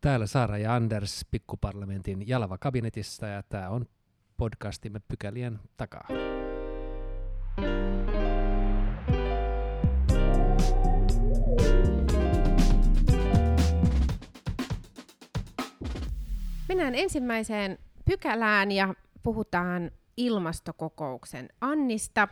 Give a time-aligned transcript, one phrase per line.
[0.00, 3.86] Täällä Saara ja Anders pikkuparlamentin Jalava kabinetissa ja tämä on
[4.36, 6.08] podcastimme pykälien takaa.
[16.68, 22.28] Mennään ensimmäiseen pykälään ja puhutaan ilmastokokouksen Annista.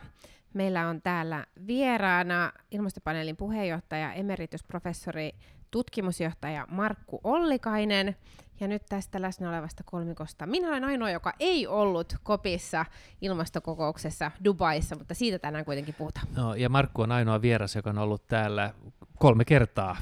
[0.53, 5.31] Meillä on täällä vieraana ilmastopaneelin puheenjohtaja, emeritusprofessori,
[5.71, 8.15] tutkimusjohtaja Markku Ollikainen.
[8.59, 10.45] Ja nyt tästä läsnä olevasta kolmikosta.
[10.45, 12.85] Minä olen ainoa, joka ei ollut kopissa
[13.21, 16.27] ilmastokokouksessa Dubaissa, mutta siitä tänään kuitenkin puhutaan.
[16.35, 18.73] No, ja Markku on ainoa vieras, joka on ollut täällä
[19.19, 19.97] kolme kertaa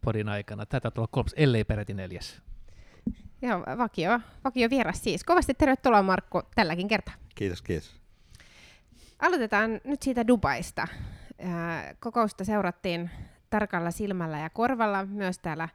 [0.00, 0.66] podin aikana.
[0.66, 2.42] Tätä tulla kolmas, ellei peräti neljäs.
[3.42, 5.24] Joo, vakio, vakio vieras siis.
[5.24, 7.14] Kovasti tervetuloa Markku tälläkin kertaa.
[7.34, 7.96] Kiitos, kiitos.
[9.18, 10.88] Aloitetaan nyt siitä Dubaista.
[12.00, 13.10] Kokousta seurattiin
[13.54, 15.68] tarkalla silmällä ja korvalla myös täällä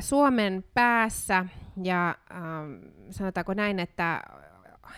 [0.00, 1.46] Suomen päässä.
[1.82, 2.14] Ja
[3.10, 4.22] sanotaanko näin, että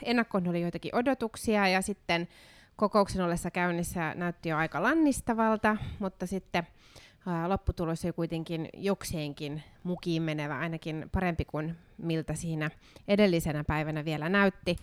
[0.02, 2.28] ennakkoon oli joitakin odotuksia ja sitten
[2.76, 6.66] kokouksen ollessa käynnissä näytti jo aika lannistavalta, mutta sitten
[7.46, 12.70] lopputulos oli kuitenkin jokseenkin mukiin menevä, ainakin parempi kuin miltä siinä
[13.08, 14.76] edellisenä päivänä vielä näytti.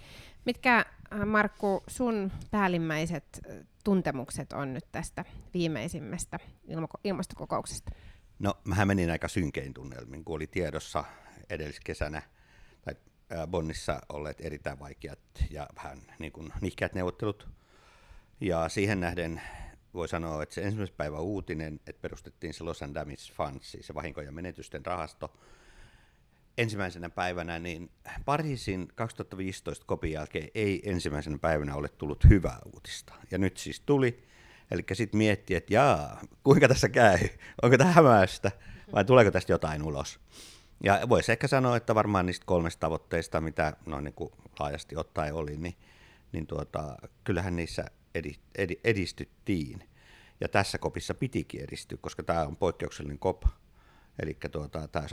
[0.45, 0.85] Mitkä,
[1.25, 3.41] Markku, sun päällimmäiset
[3.83, 6.39] tuntemukset on nyt tästä viimeisimmästä
[7.03, 7.91] ilmastokokouksesta?
[8.39, 11.03] No, mähän menin aika synkein tunnelmin, kun oli tiedossa
[11.49, 12.21] edelliskesänä
[12.81, 12.95] tai
[13.47, 17.47] Bonnissa olleet erittäin vaikeat ja vähän niin kuin nihkeät neuvottelut.
[18.41, 19.41] Ja siihen nähden
[19.93, 23.93] voi sanoa, että se ensimmäisen päivän uutinen, että perustettiin se Los Damage Fund, siis se
[23.93, 25.33] vahinko- ja menetysten rahasto,
[26.59, 27.91] ensimmäisenä päivänä, niin
[28.25, 33.13] Pariisin 2015 kopin jälkeen ei ensimmäisenä päivänä ole tullut hyvää uutista.
[33.31, 34.23] Ja nyt siis tuli,
[34.71, 37.17] eli sitten mietti, että jaa, kuinka tässä käy,
[37.61, 38.51] onko tämä hämäystä
[38.93, 40.19] vai tuleeko tästä jotain ulos.
[40.83, 45.33] Ja voisi ehkä sanoa, että varmaan niistä kolmesta tavoitteista, mitä no, niin kuin laajasti ottaen
[45.33, 45.75] oli, niin,
[46.31, 47.85] niin tuota, kyllähän niissä
[48.83, 49.89] edistyttiin.
[50.41, 53.43] Ja tässä kopissa pitikin edistyä, koska tämä on poikkeuksellinen kop.
[54.19, 55.07] Eli tuota, tämä,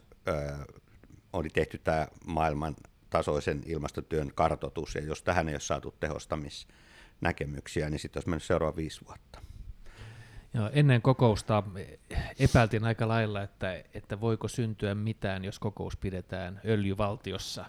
[1.37, 2.77] oli tehty tämä maailman
[3.11, 8.77] tasoisen ilmastotyön kartoitus, ja jos tähän ei ole saatu tehostamisnäkemyksiä, niin sitten olisi mennyt seuraava
[8.77, 9.41] viisi vuotta.
[10.55, 11.63] Joo, ennen kokousta
[12.39, 17.65] epäiltiin aika lailla, että, että voiko syntyä mitään, jos kokous pidetään öljyvaltiossa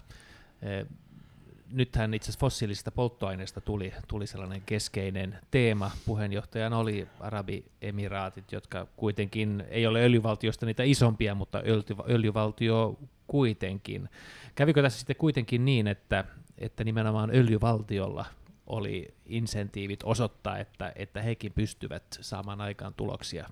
[1.72, 5.90] nythän itse asiassa fossiilisista polttoaineista tuli, tuli sellainen keskeinen teema.
[6.06, 11.62] Puheenjohtajana oli Arabiemiraatit, jotka kuitenkin ei ole öljyvaltiosta niitä isompia, mutta
[12.08, 14.08] öljyvaltio kuitenkin.
[14.54, 16.24] Kävikö tässä sitten kuitenkin niin, että,
[16.58, 18.24] että nimenomaan öljyvaltiolla
[18.66, 23.50] oli insentiivit osoittaa, että, että hekin pystyvät saamaan aikaan tuloksia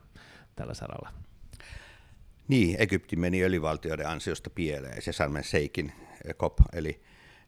[0.56, 1.12] tällä saralla?
[2.49, 5.93] Niin, Egypti meni öljyvaltioiden ansiosta pieleen, se Salmen Seikin
[6.38, 7.00] COP, eli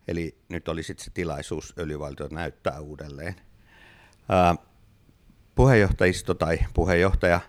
[0.08, 3.36] Eli nyt oli sitten se tilaisuus öljyvaltiot näyttää uudelleen.
[4.28, 4.54] Ää,
[5.54, 7.40] puheenjohtajisto tai puheenjohtaja,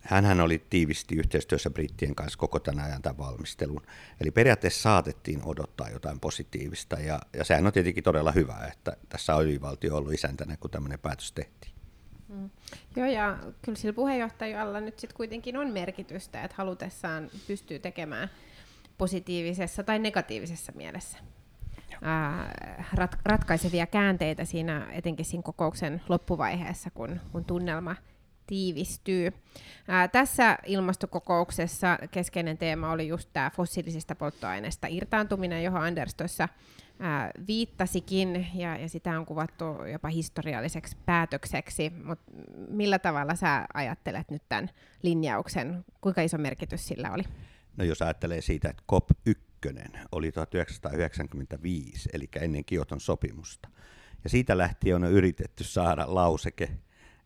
[0.00, 3.82] hän oli tiivisti yhteistyössä brittien kanssa koko tämän ajan tämän valmistelun.
[4.20, 9.34] Eli periaatteessa saatettiin odottaa jotain positiivista, ja, ja sehän on tietenkin todella hyvä, että tässä
[9.34, 11.72] on öljyvaltio ollut isäntänä, kun tämmöinen päätös tehtiin.
[12.28, 12.50] Mm.
[12.96, 18.30] Joo, ja kyllä sillä puheenjohtajalla nyt sitten kuitenkin on merkitystä, että halutessaan pystyy tekemään
[18.98, 21.18] positiivisessa tai negatiivisessa mielessä
[22.94, 27.96] rat, ratkaisevia käänteitä siinä, etenkin siinä kokouksen loppuvaiheessa, kun, kun tunnelma
[28.46, 29.32] tiivistyy.
[29.88, 36.48] Ää, tässä ilmastokokouksessa keskeinen teema oli just tämä fossiilisista polttoaineista irtaantuminen, johon Anders tuossa
[36.98, 41.92] ää, viittasikin, ja, ja sitä on kuvattu jopa historialliseksi päätökseksi.
[42.04, 42.18] Mut
[42.68, 44.70] millä tavalla sä ajattelet nyt tämän
[45.02, 45.84] linjauksen?
[46.00, 47.22] Kuinka iso merkitys sillä oli?
[47.76, 49.47] No jos ajattelee siitä, että COP1
[50.12, 53.68] oli 1995, eli ennen Kioton sopimusta.
[54.24, 56.70] Ja siitä lähtien on yritetty saada lauseke,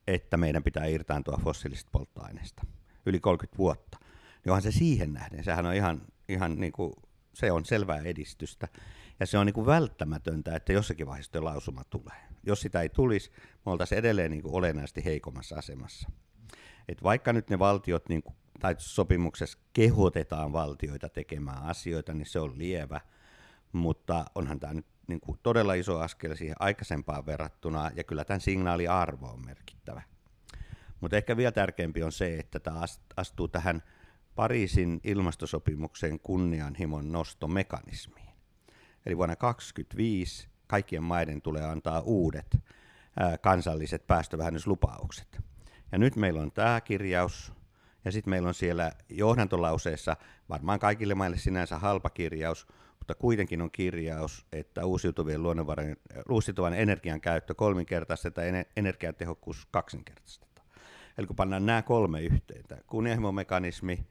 [0.06, 2.62] että meidän pitää irtaantua fossiilisista polttoaineista.
[3.06, 3.98] Yli 30 vuotta.
[4.46, 6.92] Johan se siihen nähden, sehän on ihan, ihan niin kuin,
[7.34, 8.68] se on selvää edistystä.
[9.20, 12.16] Ja se on niin kuin välttämätöntä, että jossakin vaiheessa lausuma tulee.
[12.46, 13.30] Jos sitä ei tulisi,
[13.66, 16.10] me oltaisiin edelleen niin kuin olennaisesti heikommassa asemassa.
[16.88, 22.40] Et vaikka nyt ne valtiot niin kuin tai sopimuksessa kehotetaan valtioita tekemään asioita, niin se
[22.40, 23.00] on lievä,
[23.72, 28.40] mutta onhan tämä nyt niin kuin todella iso askel siihen aikaisempaan verrattuna, ja kyllä tämän
[28.40, 30.02] signaaliarvo on merkittävä.
[31.00, 32.80] Mutta ehkä vielä tärkeämpi on se, että tämä
[33.16, 33.82] astuu tähän
[34.34, 38.32] Pariisin ilmastosopimuksen kunnianhimon nostomekanismiin.
[39.06, 42.58] Eli vuonna 2025 kaikkien maiden tulee antaa uudet
[43.20, 45.40] ää, kansalliset päästövähennyslupaukset.
[45.92, 47.52] Ja nyt meillä on tämä kirjaus,
[48.04, 50.16] Ja sitten meillä on siellä johdantolauseessa
[50.48, 52.66] varmaan kaikille maille sinänsä halpa kirjaus,
[52.98, 55.96] mutta kuitenkin on kirjaus, että uusiutuvien luonnonvarojen,
[56.28, 60.66] uusiutuvan energian käyttö kolminkertaistetaan ja energiatehokkuus kaksinkertaistetaan.
[61.18, 64.06] Eli kun pannaan nämä kolme yhteen, kunnianhimomekanismi,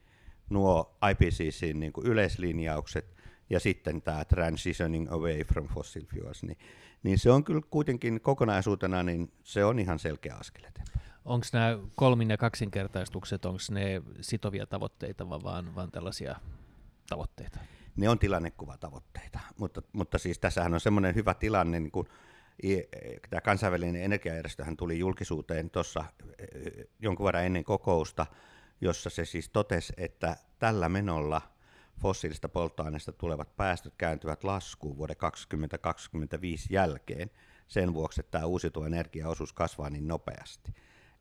[0.49, 3.15] nuo IPCCin niin kuin yleislinjaukset
[3.49, 6.57] ja sitten tämä transitioning away from fossil fuels, niin,
[7.03, 11.10] niin se on kyllä kuitenkin kokonaisuutena, niin se on ihan selkeä askel eteenpäin.
[11.25, 16.35] Onko nämä kolmin ja kaksinkertaistukset, onko ne sitovia tavoitteita vaan, vaan tällaisia
[17.09, 17.59] tavoitteita?
[17.95, 22.07] Ne on tilannekuvatavoitteita, mutta, mutta siis tässähän on semmoinen hyvä tilanne, niin kun
[23.29, 26.05] tämä kansainvälinen energiajärjestöhän tuli julkisuuteen tuossa
[26.39, 28.25] eh, jonkun verran ennen kokousta,
[28.81, 31.41] jossa se siis totesi, että tällä menolla
[32.01, 37.31] fossiilista polttoaineista tulevat päästöt kääntyvät laskuun vuoden 2025 jälkeen
[37.67, 40.73] sen vuoksi, että tämä uusiutuva energiaosuus kasvaa niin nopeasti.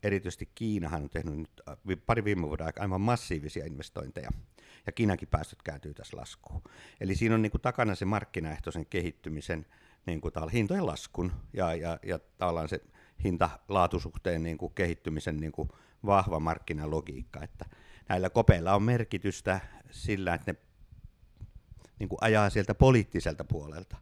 [0.03, 1.77] Erityisesti Kiinahan on tehnyt nyt äh,
[2.07, 4.31] pari viime vuoden aikana aivan massiivisia investointeja,
[4.87, 6.63] ja Kiinankin päästöt kääntyy tässä laskuun.
[7.01, 9.67] Eli siinä on niin kuin takana se markkinaehtoisen kehittymisen
[10.07, 12.81] niin kuin hintojen laskun ja, ja, ja tavallaan se
[13.25, 15.69] hinta-laatusuhteen niin kuin kehittymisen niin kuin
[16.07, 17.65] vahva markkinalogiikka, että
[18.09, 19.61] näillä kopeilla on merkitystä
[19.91, 20.59] sillä, että ne
[21.99, 23.97] niin kuin ajaa sieltä poliittiselta puolelta,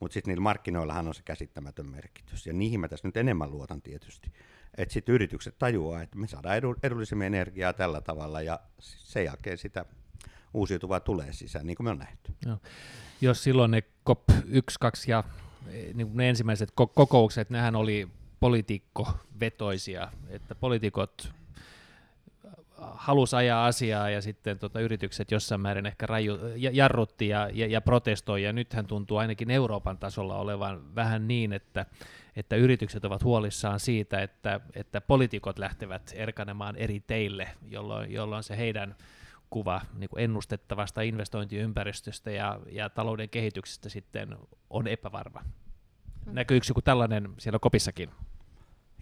[0.00, 3.82] mutta sitten niillä markkinoillahan on se käsittämätön merkitys, ja niihin mä tässä nyt enemmän luotan
[3.82, 4.32] tietysti,
[4.76, 9.84] että sitten yritykset tajuaa, että me saadaan edullisemmin energiaa tällä tavalla, ja sen jälkeen sitä
[10.54, 12.32] uusiutuvaa tulee sisään, niin kuin me on nähty.
[12.46, 12.58] No.
[13.20, 15.24] Jos silloin ne COP1, 2 ja
[15.68, 18.08] eh, niin ne ensimmäiset kokoukset, nehän oli
[18.40, 21.32] poliitikkovetoisia, että poliitikot
[22.78, 27.80] halusi ajaa asiaa ja sitten tota, yritykset jossain määrin ehkä raju, jarrutti ja, ja, ja
[27.80, 31.86] protestoi, ja nythän tuntuu ainakin Euroopan tasolla olevan vähän niin, että,
[32.38, 38.56] että yritykset ovat huolissaan siitä, että, että poliitikot lähtevät erkanemaan eri teille, jolloin, jolloin se
[38.56, 38.96] heidän
[39.50, 44.36] kuva niin kuin ennustettavasta investointiympäristöstä ja, ja talouden kehityksestä sitten
[44.70, 45.40] on epävarma.
[45.40, 46.34] Mm.
[46.34, 48.10] Näkyykö joku tällainen siellä kopissakin?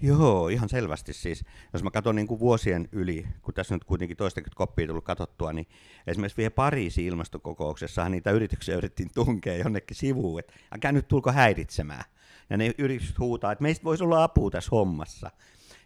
[0.02, 1.44] Joo, ihan selvästi siis.
[1.72, 5.52] Jos mä katson niin kuin vuosien yli, kun tässä nyt kuitenkin toistakymmentä koppia tullut katsottua,
[5.52, 5.66] niin
[6.06, 12.04] esimerkiksi vielä Pariisin ilmastokokouksessa niitä yrityksiä yritettiin tunkea jonnekin sivuun, että älkää nyt tulko häiritsemään.
[12.50, 15.30] Ja ne yritykset huutaa, että meistä voisi olla apua tässä hommassa.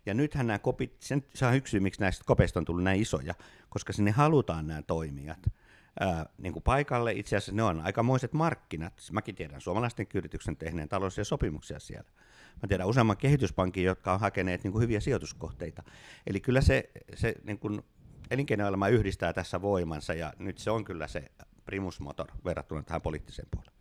[0.06, 3.02] Ja nythän nämä kopit, sen, se on yksi syy, miksi näistä kopeista on tullut näin
[3.02, 3.34] isoja,
[3.68, 5.46] koska sinne halutaan nämä toimijat
[6.00, 7.12] ää, niin kuin paikalle.
[7.12, 9.08] Itse asiassa ne on aikamoiset markkinat.
[9.12, 12.10] Mäkin tiedän suomalaisten yrityksen tehneen taloudellisia sopimuksia siellä.
[12.62, 15.82] Mä tiedän useamman kehityspankin, jotka on hakeneet niin kuin hyviä sijoituskohteita.
[16.26, 17.82] Eli kyllä se, se niin kuin
[18.30, 21.24] elinkeinoelämä yhdistää tässä voimansa, ja nyt se on kyllä se
[21.64, 23.79] primusmotor verrattuna tähän poliittiseen puoleen.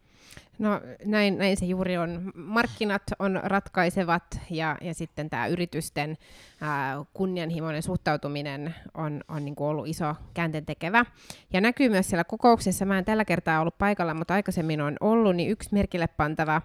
[0.60, 2.32] No näin, näin se juuri on.
[2.36, 6.18] Markkinat on ratkaisevat ja, ja sitten tämä yritysten
[6.62, 11.06] ää, kunnianhimoinen suhtautuminen on, on niin ollut iso käänteentekevä.
[11.54, 15.36] Ja näkyy myös siellä kokouksessa, mä en tällä kertaa ollut paikalla, mutta aikaisemmin on ollut,
[15.36, 16.62] niin yksi merkille pantava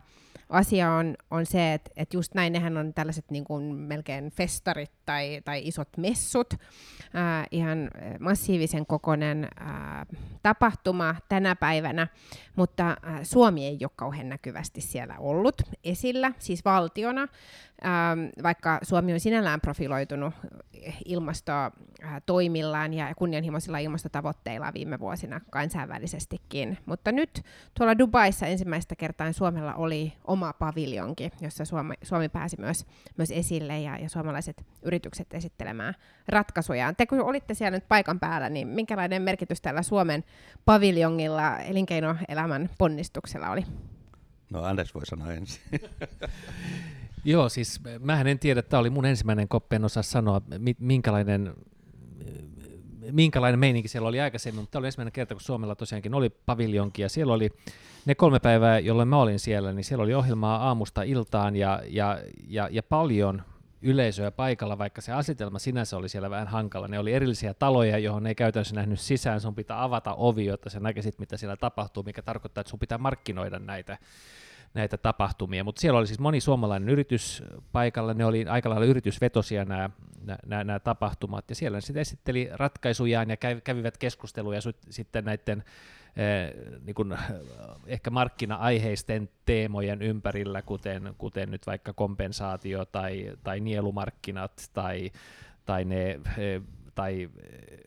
[0.48, 4.90] asia on, on se, että, että just näin nehän on tällaiset niin kuin melkein festarit
[5.06, 6.54] tai, tai isot messut,
[7.14, 10.06] ää, ihan massiivisen kokoinen ää,
[10.42, 12.08] tapahtuma tänä päivänä,
[12.56, 17.28] mutta ää, Suomi ei ole kauhean näkyvästi siellä ollut esillä, siis valtiona,
[17.84, 20.34] ää, vaikka Suomi on sinällään profiloitunut
[21.04, 27.42] ilmastotoimillaan ja kunnianhimoisilla ilmastotavoitteilla viime vuosina kansainvälisestikin, mutta nyt
[27.78, 32.86] tuolla Dubaissa ensimmäistä kertaa Suomella oli oma paviljonki, jossa Suomi, Suomi pääsi myös,
[33.16, 35.94] myös esille ja, ja suomalaiset yritykset esittelemään
[36.28, 36.96] ratkaisujaan.
[36.96, 40.24] Te kun olitte siellä nyt paikan päällä, niin minkälainen merkitys tällä Suomen
[40.64, 43.64] paviljongilla elinkeinoelämän ponnistuksella oli?
[44.52, 45.62] No Anders voi sanoa ensin.
[47.24, 50.40] Joo, siis mä en tiedä, tämä oli mun ensimmäinen koppi, en osaa sanoa,
[50.78, 51.54] minkälainen
[53.12, 57.02] minkälainen meininki siellä oli aikaisemmin, mutta tämä oli ensimmäinen kerta, kun Suomella tosiaankin oli paviljonki,
[57.02, 57.50] ja siellä oli
[58.06, 62.18] ne kolme päivää, jolloin mä olin siellä, niin siellä oli ohjelmaa aamusta iltaan, ja, ja,
[62.48, 63.42] ja, ja paljon
[63.82, 66.88] yleisöä paikalla, vaikka se asetelma sinänsä oli siellä vähän hankala.
[66.88, 70.80] Ne oli erillisiä taloja, johon ei käytännössä nähnyt sisään, sun pitää avata ovi, jotta sä
[70.80, 73.98] näkisit, mitä siellä tapahtuu, mikä tarkoittaa, että sun pitää markkinoida näitä
[74.74, 79.64] näitä tapahtumia, mutta siellä oli siis moni suomalainen yritys paikalla, ne oli aika lailla yritysvetosia
[79.64, 79.90] nämä,
[80.46, 85.64] nämä, nämä tapahtumat, ja siellä sitten esitteli ratkaisujaan ja kävivät keskusteluja sitten näiden
[86.16, 86.54] eh,
[86.84, 87.16] niin kuin,
[87.86, 95.10] ehkä markkina-aiheisten teemojen ympärillä, kuten, kuten nyt vaikka kompensaatio tai, tai nielumarkkinat tai,
[95.66, 96.62] tai ne eh,
[96.94, 97.30] tai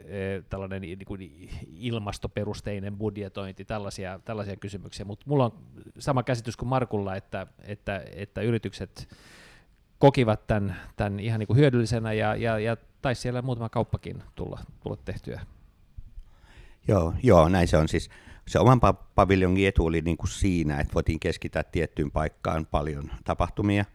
[0.05, 5.53] e, tällainen niin kuin ilmastoperusteinen budjetointi, tällaisia, tällaisia kysymyksiä, mutta mulla on
[5.99, 9.15] sama käsitys kuin Markulla, että, että, että yritykset
[9.99, 14.59] kokivat tämän, tämän ihan niin kuin hyödyllisenä ja, ja, ja taisi siellä muutama kauppakin tulla,
[14.83, 15.41] tulla tehtyä.
[16.87, 18.09] Joo, joo, näin se on siis.
[18.47, 18.79] Se oman
[19.15, 23.85] paviljongin etu oli niin kuin siinä, että voitiin keskittää tiettyyn paikkaan paljon tapahtumia.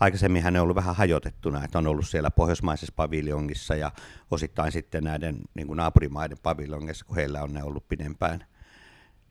[0.00, 3.92] Aikaisemmin hän on ollut vähän hajotettuna, että on ollut siellä pohjoismaisessa paviljongissa ja
[4.30, 8.46] osittain sitten näiden niin kuin naapurimaiden paviljongissa, kun heillä on ne ollut pidempään.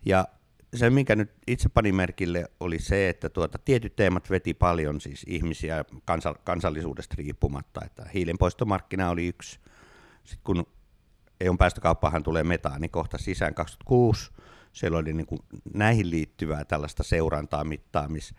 [0.05, 0.27] Ja
[0.73, 5.23] se, minkä nyt itse panin merkille, oli se, että tuota, tietyt teemat veti paljon siis
[5.27, 7.81] ihmisiä kansa, kansallisuudesta riippumatta.
[7.85, 9.59] Että hiilenpoistomarkkina oli yksi.
[10.23, 10.65] Sitten kun
[11.41, 14.31] EUn päästökauppahan tulee metaani kohta sisään 26,
[14.73, 15.39] siellä oli niin kuin
[15.73, 18.33] näihin liittyvää tällaista seurantaa, mittaamis.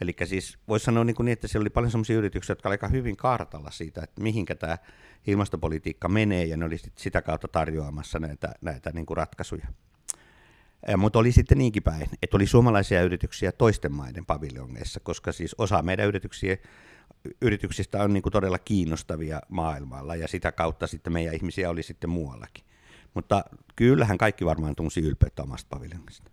[0.00, 2.82] Eli siis voisi sanoa niin, kuin niin, että siellä oli paljon sellaisia yrityksiä, jotka olivat
[2.82, 4.78] aika hyvin kartalla siitä, että mihinkä tämä
[5.26, 9.66] ilmastopolitiikka menee, ja ne oli sitä kautta tarjoamassa näitä, näitä niin kuin ratkaisuja.
[10.96, 15.82] Mutta oli sitten niinkin päin, että oli suomalaisia yrityksiä toisten maiden paviljongeissa, koska siis osa
[15.82, 16.56] meidän yrityksiä,
[17.42, 22.64] yrityksistä on niinku todella kiinnostavia maailmalla ja sitä kautta sitten meidän ihmisiä oli sitten muuallakin.
[23.14, 23.44] Mutta
[23.76, 26.30] kyllähän kaikki varmaan tunsi ylpeyttä omasta paviljongista.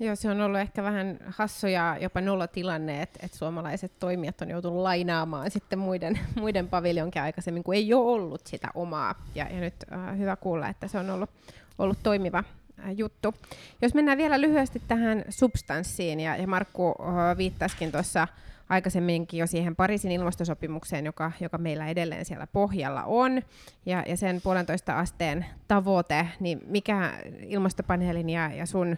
[0.00, 4.50] Joo, se on ollut ehkä vähän hassu ja jopa nolotilanne, että, että suomalaiset toimijat on
[4.50, 9.14] joutunut lainaamaan sitten muiden, muiden paviljonkin aikaisemmin, kun ei ole ollut sitä omaa.
[9.34, 11.30] Ja, ja nyt äh, hyvä kuulla, että se on ollut,
[11.78, 12.44] ollut toimiva
[12.86, 13.34] Äh, juttu.
[13.82, 18.28] Jos mennään vielä lyhyesti tähän substanssiin, ja, ja Markku äh, viittasikin tuossa
[18.68, 23.42] aikaisemminkin jo siihen Pariisin ilmastosopimukseen, joka, joka meillä edelleen siellä pohjalla on,
[23.86, 27.12] ja, ja sen puolentoista asteen tavoite, niin mikä
[27.46, 28.96] ilmastopaneelin ja, ja sun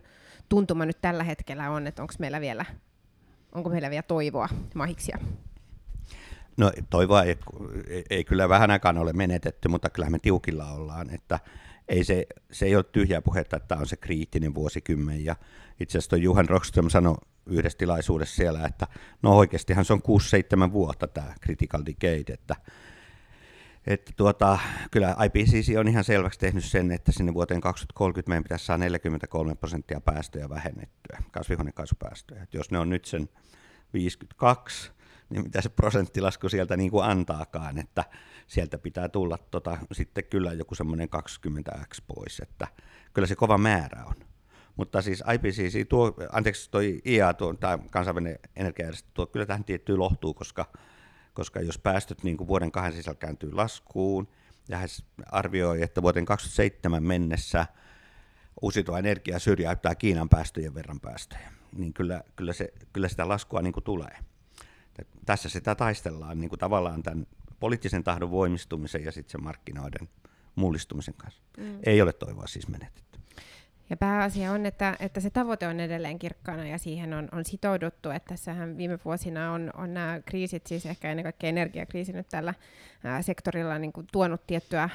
[0.50, 2.64] tuntuma nyt tällä hetkellä on, että onko meillä vielä,
[3.52, 5.18] onko meillä vielä toivoa mahiksia?
[6.56, 7.36] No toivoa ei,
[8.10, 11.40] ei kyllä vähän aikaan ole menetetty, mutta kyllä me tiukilla ollaan, että
[11.88, 15.24] ei se, se ei ole tyhjää puhetta, että tämä on se kriittinen vuosikymmen.
[15.24, 15.36] Ja
[15.80, 17.16] itse asiassa Juhan Rockström sanoi
[17.46, 18.86] yhdessä tilaisuudessa siellä, että
[19.22, 20.02] no oikeastihan se on
[20.68, 22.56] 6-7 vuotta tämä critical decade, että,
[23.92, 24.58] että tuota,
[24.90, 29.54] kyllä IPCC on ihan selväksi tehnyt sen, että sinne vuoteen 2030 meidän pitäisi saada 43
[29.54, 32.42] prosenttia päästöjä vähennettyä, kasvihuonekaasupäästöjä.
[32.42, 33.28] Että jos ne on nyt sen
[33.94, 34.92] 52,
[35.30, 38.04] niin mitä se prosenttilasku sieltä niin kuin antaakaan, että
[38.46, 42.68] sieltä pitää tulla tota, sitten kyllä joku semmoinen 20x pois, että
[43.14, 44.14] kyllä se kova määrä on.
[44.76, 49.98] Mutta siis IPCC tuo, anteeksi toi IA, tuo, tämä kansainvälinen energiajärjestö tuo kyllä tähän tiettyyn
[49.98, 50.72] lohtuu, koska,
[51.34, 54.28] koska jos päästöt niin kuin vuoden kahden sisällä kääntyy laskuun,
[54.68, 54.86] ja he
[55.26, 57.66] arvioi, että vuoden 2027 mennessä
[58.62, 63.72] uusiutuva energia syrjäyttää Kiinan päästöjen verran päästöjä, niin kyllä, kyllä, se, kyllä sitä laskua niin
[63.72, 64.16] kuin tulee.
[65.26, 67.26] Tässä sitä taistellaan niin kuin tavallaan tämän
[67.60, 70.08] poliittisen tahdon voimistumisen ja sitten sen markkinoiden
[70.54, 71.42] mullistumisen kanssa.
[71.58, 71.78] Mm.
[71.82, 73.09] Ei ole toivoa siis menetetty.
[73.90, 78.10] Ja pääasia on, että, että se tavoite on edelleen kirkkaana ja siihen on, on sitouduttu.
[78.10, 82.54] Että tässähän viime vuosina on, on nämä kriisit, siis ehkä ennen kaikkea energiakriisi nyt tällä
[83.04, 84.88] ää, sektorilla niin kuin tuonut tiettyä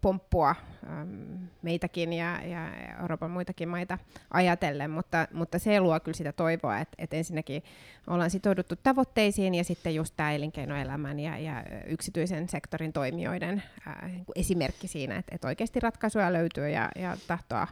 [0.00, 0.54] pomppua
[1.00, 2.68] äm, meitäkin ja, ja
[3.00, 3.98] Euroopan muitakin maita
[4.30, 7.62] ajatellen, mutta, mutta se luo kyllä sitä toivoa, että, että ensinnäkin
[8.06, 14.24] ollaan sitouduttu tavoitteisiin ja sitten just tämä elinkeinoelämän ja, ja yksityisen sektorin toimijoiden ää, niin
[14.34, 17.66] esimerkki siinä, että, että oikeasti ratkaisuja löytyy ja, ja tahtoa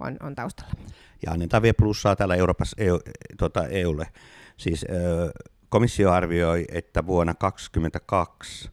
[0.00, 0.74] on, on taustalla.
[1.26, 2.98] Ja annetaan vielä plussaa täällä Euroopassa EU,
[3.38, 4.08] tuota EUlle.
[4.56, 5.32] Siis ö,
[5.68, 8.70] komissio arvioi, että vuonna 2022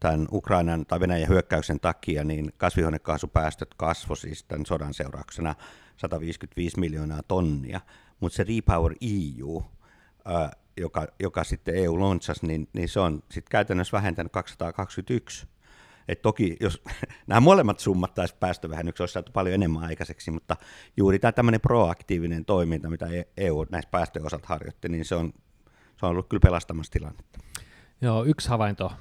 [0.00, 5.54] tämän Ukrainan tai Venäjän hyökkäyksen takia niin kasvihuonekaasupäästöt kasvoi siis tämän sodan seurauksena
[5.96, 7.80] 155 miljoonaa tonnia,
[8.20, 9.62] mutta se Repower EU,
[10.24, 15.46] ää, joka, joka sitten EU launchasi, niin, niin se on sitten käytännössä vähentänyt 221
[16.10, 16.82] et toki jos
[17.26, 20.56] nämä molemmat summattaisiin päästövähennyksiä, olisi saatu paljon enemmän aikaiseksi, mutta
[20.96, 25.32] juuri tämä tämmöinen proaktiivinen toiminta, mitä EU e näissä päästöjen osalta harjoitti, niin se on,
[25.96, 27.38] se on ollut kyllä pelastamassa tilannetta.
[28.00, 28.92] Joo, yksi havainto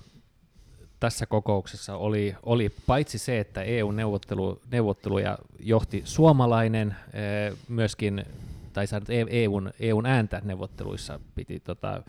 [1.00, 5.16] tässä kokouksessa oli, oli paitsi se, että EU-neuvotteluja neuvottelu,
[5.60, 8.26] johti suomalainen, eh, myöskin,
[8.74, 12.04] tai saanut EUn, EUn ääntä neuvotteluissa piti, tota,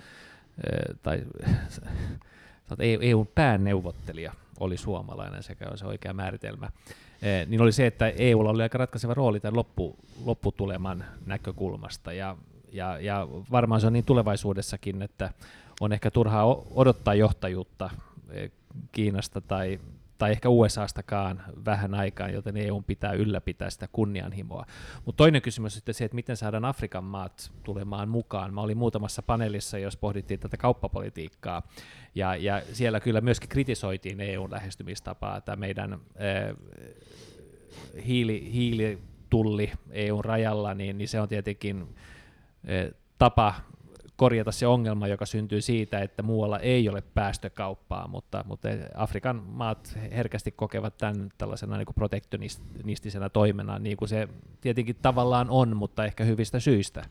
[1.03, 1.23] tai
[3.01, 6.71] EUn e pääneuvottelija oli suomalainen, sekä se oikea määritelmä,
[7.23, 12.37] eh, niin oli se, että EUlla oli aika ratkaiseva rooli tämän loppu, lopputuleman näkökulmasta, ja,
[12.73, 15.31] ja, ja varmaan se on niin tulevaisuudessakin, että
[15.81, 17.91] on ehkä turhaa odottaa johtajuutta
[18.31, 18.51] eh,
[18.93, 19.81] Kiinasta tai
[20.21, 24.67] tai ehkä USAstakaan vähän aikaan, joten EU pitää ylläpitää sitä kunnianhimoa.
[25.05, 28.55] Mutta toinen kysymys on sitten se, että miten saadaan Afrikan maat tulemaan mukaan.
[28.55, 31.63] Mä olin muutamassa paneelissa, jos pohdittiin tätä kauppapolitiikkaa,
[32.15, 35.99] ja, ja siellä kyllä myöskin kritisoitiin EUn lähestymistapaa, tämä meidän äh,
[38.07, 43.55] hiili, hiilitulli EUn rajalla, niin, niin se on tietenkin äh, tapa
[44.21, 49.99] korjata se ongelma, joka syntyy siitä, että muualla ei ole päästökauppaa, mutta, mutta Afrikan maat
[50.13, 54.29] herkästi kokevat tämän tällaisena niin kuin protektionistisena toimena, niin kuin se
[54.61, 57.05] tietenkin tavallaan on, mutta ehkä hyvistä syistä.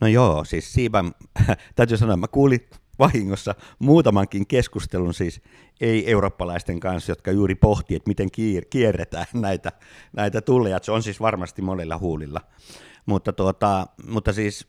[0.00, 1.04] No joo, siis siitä
[1.76, 2.60] täytyy sanoa, mä kuulin
[2.98, 5.40] vahingossa muutamankin keskustelun siis
[5.80, 8.28] ei-eurooppalaisten kanssa, jotka juuri pohti, että miten
[8.70, 9.72] kierretään näitä,
[10.12, 10.78] näitä tulleja.
[10.82, 12.40] Se on siis varmasti monilla huulilla.
[13.06, 14.66] Mutta, tuota, mutta siis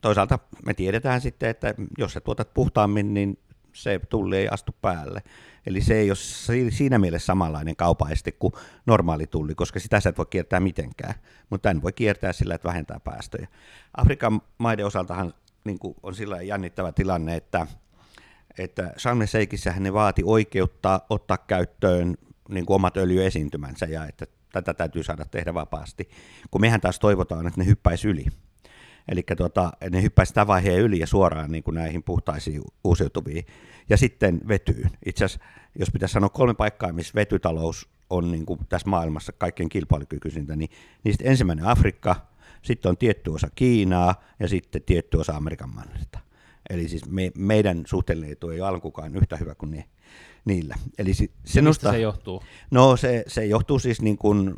[0.00, 3.38] toisaalta me tiedetään sitten, että jos sä tuotat puhtaammin, niin
[3.72, 5.22] se tulli ei astu päälle.
[5.66, 8.52] Eli se ei ole siinä mielessä samanlainen kaupaeste kuin
[8.86, 11.14] normaali tulli, koska sitä sä et voi kiertää mitenkään.
[11.50, 13.48] Mutta tämän voi kiertää sillä, että vähentää päästöjä.
[13.96, 15.34] Afrikan maiden osaltahan
[15.64, 17.66] niin on sillä jännittävä tilanne, että,
[18.58, 22.16] että Sharm Sheikhissähän ne vaati oikeutta ottaa käyttöön
[22.48, 26.08] niin kuin omat öljyesiintymänsä ja että tätä täytyy saada tehdä vapaasti,
[26.50, 28.26] kun mehän taas toivotaan, että ne hyppäisi yli.
[29.08, 33.46] Eli tuota, ne hyppäisi sitä vaiheen yli ja suoraan niin kuin näihin puhtaisiin uusiutuviin.
[33.88, 34.90] Ja sitten vetyyn.
[35.06, 35.46] Itse asiassa,
[35.78, 40.70] jos pitäisi sanoa kolme paikkaa, missä vetytalous on niin kuin tässä maailmassa kaikkein kilpailukykyisintä, niin
[41.04, 42.16] niistä ensimmäinen Afrikka,
[42.62, 46.18] sitten on tietty osa Kiinaa ja sitten tietty osa Amerikan mannerta.
[46.70, 49.84] Eli siis me, meidän suhteellinen ei ole alkukaan yhtä hyvä kuin ne,
[50.44, 50.74] niillä.
[50.98, 52.42] Eli se, se, nosta, se johtuu?
[52.70, 54.54] No se, se johtuu siis niin kuin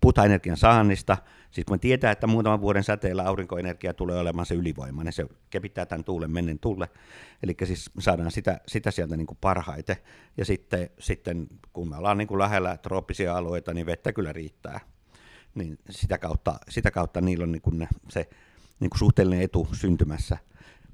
[0.00, 1.16] puhtaan saannista.
[1.50, 5.12] Siis me tietää, että muutaman vuoden säteellä aurinkoenergia tulee olemaan se ylivoimainen.
[5.12, 6.88] Se kepittää tämän tuulen mennen tulle.
[7.42, 9.96] Eli siis saadaan sitä, sitä sieltä niin kuin parhaiten.
[10.36, 14.80] Ja sitten, sitten kun me ollaan niin kuin lähellä trooppisia alueita, niin vettä kyllä riittää
[15.56, 18.28] niin sitä kautta, sitä kautta niillä on niin kuin ne, se
[18.80, 20.38] niin kuin suhteellinen etu syntymässä,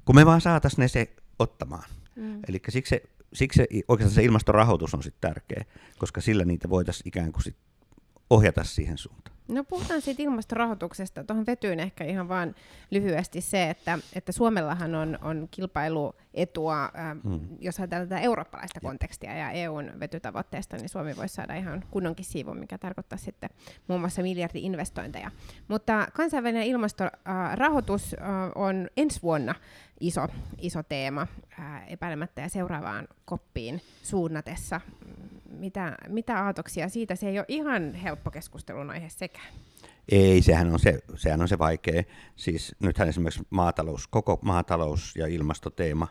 [0.05, 1.83] kun me vaan saataisiin ne se ottamaan.
[2.15, 2.39] Mm.
[2.47, 5.65] Eli siksi, se, siksi se, oikeastaan se ilmastorahoitus on sitten tärkeä,
[5.97, 7.57] koska sillä niitä voitaisiin ikään kuin sit
[8.29, 9.32] ohjata siihen suuntaan.
[9.47, 11.23] No puhutaan siitä ilmastorahoituksesta.
[11.23, 12.55] Tuohon vetyyn ehkä ihan vaan
[12.91, 16.91] lyhyesti se, että, että Suomellahan on, on kilpailuetua, äh,
[17.23, 17.39] hmm.
[17.59, 18.81] jos ajatellaan tätä eurooppalaista ja.
[18.81, 23.49] kontekstia ja EUn vetytavoitteesta, niin Suomi voisi saada ihan kunnonkin siivun, mikä tarkoittaa sitten
[23.87, 25.31] muun muassa miljardi-investointeja.
[25.67, 29.55] Mutta kansainvälinen ilmastorahoitus äh, on ensi vuonna
[29.99, 31.27] iso, iso teema
[31.59, 34.81] äh, epäilemättä ja seuraavaan koppiin suunnatessa
[35.53, 37.15] mitä, mitä aatoksia siitä?
[37.15, 39.47] Se ei ole ihan helppo keskustelun aihe sekään.
[40.11, 42.03] Ei, sehän on se, sehän on se vaikea.
[42.35, 46.07] Siis nythän esimerkiksi maatalous, koko maatalous- ja ilmastoteema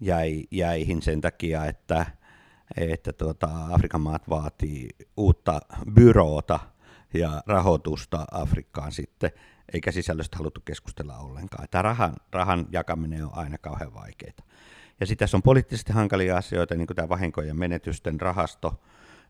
[0.00, 2.06] jäi, jäihin sen takia, että,
[2.76, 5.60] että tuota, Afrikan maat vaatii uutta
[5.94, 6.58] byroota
[7.14, 9.30] ja rahoitusta Afrikkaan sitten,
[9.72, 11.68] eikä sisällöstä haluttu keskustella ollenkaan.
[11.70, 14.46] Tämä rahan, rahan jakaminen on aina kauhean vaikeaa.
[15.00, 18.80] Ja sitten tässä on poliittisesti hankalia asioita, niin kuin tämä vahinkojen menetysten rahasto,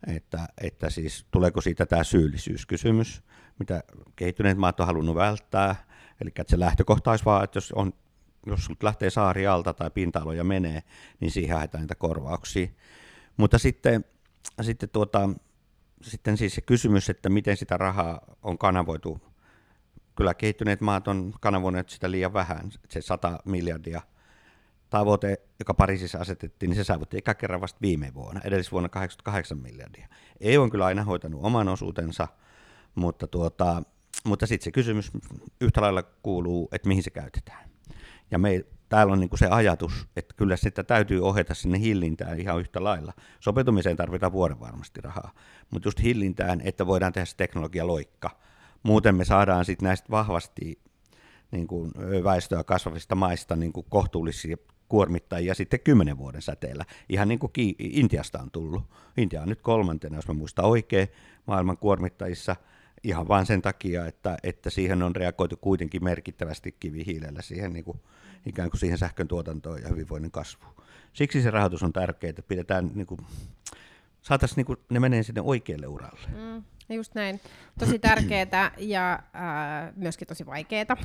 [0.06, 3.22] että, että siis tuleeko siitä tämä syyllisyyskysymys,
[3.58, 3.82] mitä
[4.16, 5.76] kehittyneet maat on halunnut välttää,
[6.20, 7.92] eli että se lähtökohta olisi vaan, että jos, on,
[8.46, 10.82] jos lähtee saari alta tai pinta-aloja menee,
[11.20, 12.68] niin siihen haetaan niitä korvauksia.
[13.36, 14.04] Mutta sitten,
[14.62, 15.30] sitten, tuota,
[16.02, 19.22] sitten siis se kysymys, että miten sitä rahaa on kanavoitu,
[20.16, 24.00] kyllä kehittyneet maat on kanavoineet sitä liian vähän, se 100 miljardia–
[24.98, 30.08] tavoite, joka Pariisissa asetettiin, niin se saavutti eka kerran vasta viime vuonna, edellisvuonna 88 miljardia.
[30.40, 32.28] EU on kyllä aina hoitanut oman osuutensa,
[32.94, 33.82] mutta, tuota,
[34.24, 35.10] mutta sitten se kysymys
[35.60, 37.70] yhtä lailla kuuluu, että mihin se käytetään.
[38.30, 42.60] Ja me, täällä on niinku se ajatus, että kyllä sitä täytyy ohjata sinne hillintään ihan
[42.60, 43.12] yhtä lailla.
[43.40, 45.32] Sopeutumiseen tarvitaan vuoden varmasti rahaa,
[45.70, 48.30] mutta just hillintään, että voidaan tehdä se teknologialoikka.
[48.82, 50.78] Muuten me saadaan sitten näistä vahvasti
[51.50, 51.92] niin kuin
[52.24, 54.56] väestöä kasvavista maista niin kuin kohtuullisia
[54.88, 56.84] kuormittajia sitten kymmenen vuoden säteellä.
[57.08, 58.82] Ihan niin kuin Intiasta on tullut.
[59.16, 61.08] Intia on nyt kolmantena, jos mä muistan oikein,
[61.46, 62.56] maailman kuormittajissa
[63.02, 68.00] ihan vain sen takia, että, että siihen on reagoitu kuitenkin merkittävästi kivihiilellä siihen niin kuin,
[68.46, 70.74] ikään kuin siihen sähkön tuotantoon ja hyvinvoinnin kasvuun.
[71.12, 73.20] Siksi se rahoitus on tärkeää, että pidetään niin kuin,
[74.22, 76.28] saataisiin niin kuin, ne menee sinne oikealle uralle.
[76.36, 76.62] Mm,
[76.96, 77.40] just näin.
[77.78, 80.96] Tosi tärkeää ja äh, myöskin tosi vaikeaa.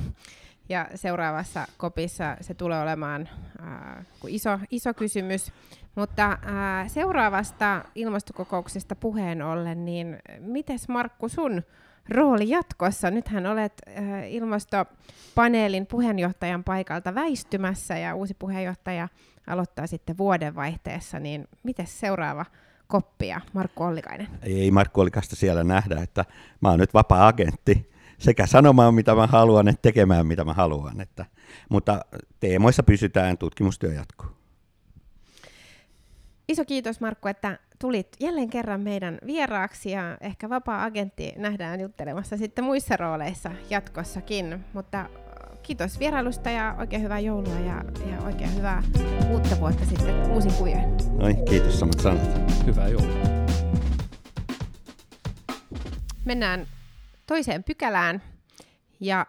[0.72, 3.28] Ja seuraavassa kopissa se tulee olemaan
[3.62, 5.52] äh, iso, iso kysymys.
[5.94, 11.62] Mutta äh, seuraavasta ilmastokokouksesta puheen ollen, niin miten Markku sun
[12.08, 13.10] rooli jatkossa?
[13.10, 19.08] Nythän olet äh, ilmastopaneelin puheenjohtajan paikalta väistymässä ja uusi puheenjohtaja
[19.46, 22.44] aloittaa sitten vuodenvaihteessa, niin miten seuraava
[22.86, 24.28] koppia, Markku Ollikainen?
[24.42, 26.24] Ei Markku Ollikasta siellä nähdä, että
[26.60, 27.91] mä oon nyt vapaa-agentti
[28.22, 31.00] sekä sanomaan, mitä mä haluan, että tekemään, mitä mä haluan.
[31.00, 31.26] Että,
[31.68, 32.00] mutta
[32.40, 34.26] teemoissa pysytään, tutkimustyö jatkuu.
[36.48, 42.64] Iso kiitos Markku, että tulit jälleen kerran meidän vieraaksi ja ehkä vapaa-agentti nähdään juttelemassa sitten
[42.64, 45.08] muissa rooleissa jatkossakin, mutta
[45.62, 48.82] kiitos vierailusta ja oikein hyvää joulua ja, ja oikein hyvää
[49.30, 50.96] uutta vuotta sitten uusin kuvioin.
[51.18, 52.66] Noin, kiitos samat sanat.
[52.66, 53.16] Hyvää joulua.
[56.24, 56.66] Mennään
[57.32, 58.22] toiseen pykälään
[59.00, 59.26] ja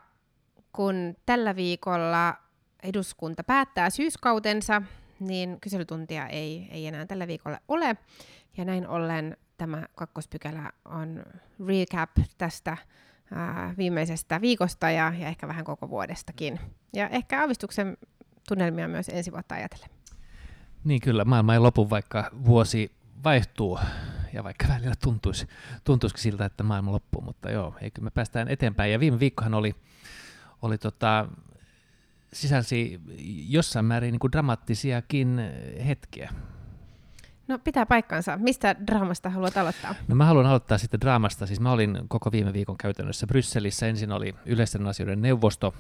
[0.72, 2.38] kun tällä viikolla
[2.84, 4.82] eduskunta päättää syyskautensa,
[5.20, 7.98] niin kyselytuntia ei, ei enää tällä viikolla ole.
[8.58, 11.24] Ja näin ollen tämä kakkospykälä on
[11.68, 12.78] recap tästä
[13.36, 16.60] ää, viimeisestä viikosta ja, ja ehkä vähän koko vuodestakin.
[16.94, 17.98] Ja ehkä aavistuksen
[18.48, 19.89] tunnelmia myös ensi vuotta ajatellen.
[20.84, 22.92] Niin kyllä, maailma ei lopu, vaikka vuosi
[23.24, 23.80] vaihtuu
[24.34, 25.48] ja vaikka välillä tuntuisi,
[25.84, 28.91] tuntuisi siltä, että maailma loppuu, mutta joo, eikö me päästään eteenpäin.
[28.91, 29.76] Ja viime viikkohan oli,
[30.62, 31.28] oli tota,
[32.34, 33.02] sisälsi
[33.48, 35.41] jossain määrin niin kuin dramaattisiakin
[35.88, 36.34] hetkiä.
[37.48, 38.38] No pitää paikkansa.
[38.38, 39.96] Mistä draamasta haluat aloittaa?
[40.08, 41.46] No mä haluan aloittaa sitten draamasta.
[41.46, 43.88] Siis mä olin koko viime viikon käytännössä Brysselissä.
[43.88, 45.74] Ensin oli yleisten asioiden neuvosto,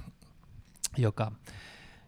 [0.97, 1.31] joka,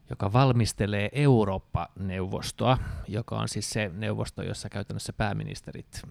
[0.09, 2.77] joka valmistelee Eurooppa-neuvostoa,
[3.07, 6.01] joka on siis se neuvosto, jossa käytännössä pääministerit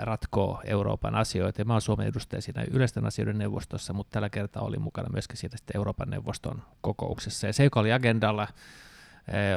[0.00, 1.60] ratkoo Euroopan asioita.
[1.60, 5.36] Ja mä olen Suomen edustaja siinä yleisten asioiden neuvostossa, mutta tällä kertaa oli mukana myöskin
[5.36, 7.46] siitä sitten Euroopan neuvoston kokouksessa.
[7.46, 8.48] Ja se, joka oli agendalla,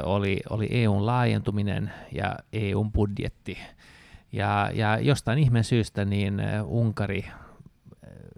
[0.02, 3.58] oli, oli EUn laajentuminen ja EUn budjetti.
[4.32, 7.24] Ja, ja jostain ihmeen syystä niin Unkari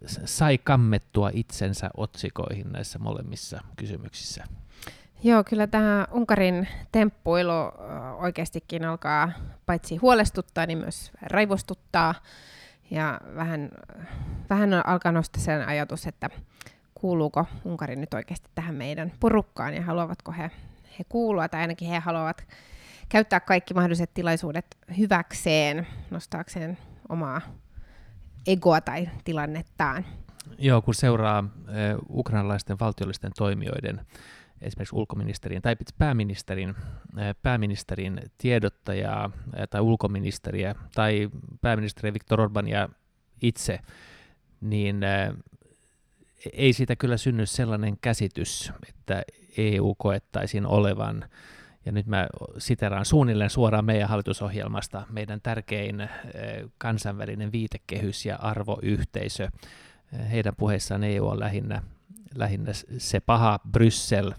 [0.06, 4.44] sai kammettua itsensä otsikoihin näissä molemmissa kysymyksissä.
[5.22, 7.52] Joo, kyllä tämä Unkarin temppuilu
[8.18, 9.32] oikeastikin alkaa
[9.66, 12.14] paitsi huolestuttaa, niin myös raivostuttaa.
[12.90, 13.70] Ja vähän,
[14.50, 16.30] vähän alkaa nostaa sen ajatus, että
[16.94, 20.50] kuuluuko Unkari nyt oikeasti tähän meidän porukkaan ja haluavatko he,
[20.98, 22.46] he kuulua, tai ainakin he haluavat
[23.08, 24.66] käyttää kaikki mahdolliset tilaisuudet
[24.98, 26.78] hyväkseen, nostaakseen
[27.08, 27.40] omaa
[28.46, 30.04] egoa tai tilannettaan.
[30.58, 34.00] Joo, kun seuraa eh, ukrainalaisten valtiollisten toimijoiden
[34.62, 36.74] esimerkiksi ulkoministerin tai pääministerin,
[37.42, 39.30] pääministerin tiedottajaa
[39.70, 41.28] tai ulkoministeriä tai
[41.60, 42.88] pääministeri Viktor Orbania
[43.42, 43.80] itse,
[44.60, 45.00] niin
[46.52, 49.22] ei siitä kyllä synny sellainen käsitys, että
[49.56, 51.24] EU koettaisiin olevan,
[51.84, 56.08] ja nyt mä siteraan suunnilleen suoraan meidän hallitusohjelmasta, meidän tärkein
[56.78, 59.48] kansainvälinen viitekehys ja arvoyhteisö.
[60.30, 61.82] Heidän puheissaan EU on lähinnä
[62.34, 64.36] lähinnä se paha Bryssel, eh,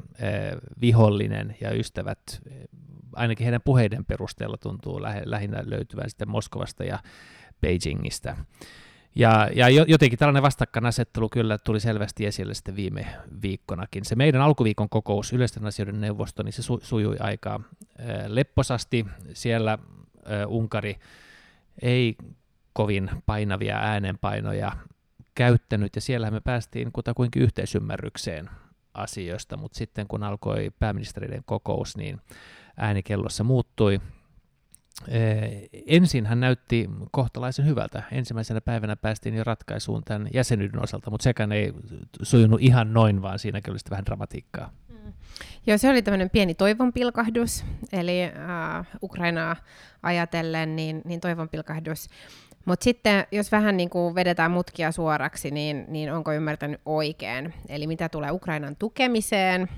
[0.82, 2.20] vihollinen ja ystävät,
[2.52, 2.68] eh,
[3.14, 7.00] ainakin heidän puheiden perusteella tuntuu lähinnä löytyvän sitten Moskovasta ja
[7.62, 8.38] Beijingistä.
[9.16, 13.08] Ja, ja jotenkin tällainen vastakkainasettelu kyllä tuli selvästi esille sitten viime
[13.42, 14.06] viikkonakin.
[14.06, 19.06] Se meidän alkuviikon kokous yleisten asioiden neuvosto, niin se su, sujui aika äh, lepposasti.
[19.34, 19.78] Siellä
[20.48, 20.96] Unkari
[21.82, 22.16] ei
[22.74, 24.72] kovin painavia äänenpainoja
[25.40, 28.50] käyttänyt, ja siellä me päästiin kutakuinkin yhteisymmärrykseen
[28.94, 32.22] asioista, mutta sitten kun alkoi pääministeriden kokous, niin
[32.78, 34.00] äänikellossa muuttui.
[35.88, 38.04] ensin hän näytti kohtalaisen hyvältä.
[38.12, 41.74] Ensimmäisenä päivänä päästiin jo ratkaisuun tämän jäsenyyden osalta, mutta sekään ei
[42.22, 44.72] sujunut ihan noin, vaan siinäkin oli vähän dramatiikkaa.
[44.90, 45.14] Mm.
[45.68, 49.56] Joo, se oli tämmöinen pieni toivonpilkahdus, eli äh, Ukrainaa
[50.04, 52.10] ajatellen, niin, niin toivonpilkahdus.
[52.66, 57.54] Mutta sitten, jos vähän niin kuin vedetään mutkia suoraksi, niin, niin onko ymmärtänyt oikein?
[57.70, 59.70] Eli mitä tulee Ukrainan tukemiseen,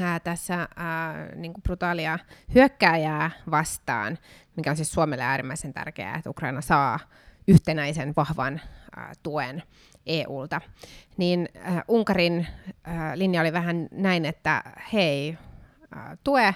[0.00, 2.18] ää, tässä ää, niin kuin brutaalia
[2.54, 4.18] hyökkääjää vastaan,
[4.56, 6.98] mikä on siis Suomelle äärimmäisen tärkeää, että Ukraina saa
[7.48, 8.60] yhtenäisen vahvan
[8.96, 9.62] ää, tuen
[10.06, 10.60] EUlta,
[11.16, 11.48] niin
[11.88, 12.46] Unkarin
[13.14, 15.38] linja oli vähän näin, että hei,
[15.94, 16.54] ää, tue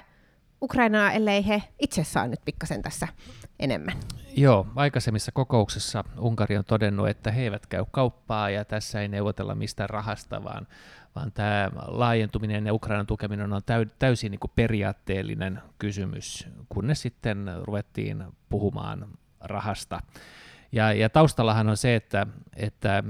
[0.63, 3.09] Ukrainaa, ellei he itse saa nyt pikkasen tässä
[3.59, 3.97] enemmän.
[4.37, 9.55] Joo, aikaisemmissa kokouksissa Unkari on todennut, että he eivät käy kauppaa ja tässä ei neuvotella
[9.55, 10.67] mistään rahasta, vaan,
[11.15, 13.63] vaan tämä laajentuminen ja Ukrainan tukeminen on
[13.99, 19.09] täysin niin kuin periaatteellinen kysymys, kunnes sitten ruvettiin puhumaan
[19.41, 20.01] rahasta.
[20.73, 23.03] Ja, ja taustallahan on se, että, että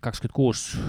[0.00, 0.82] 26 e,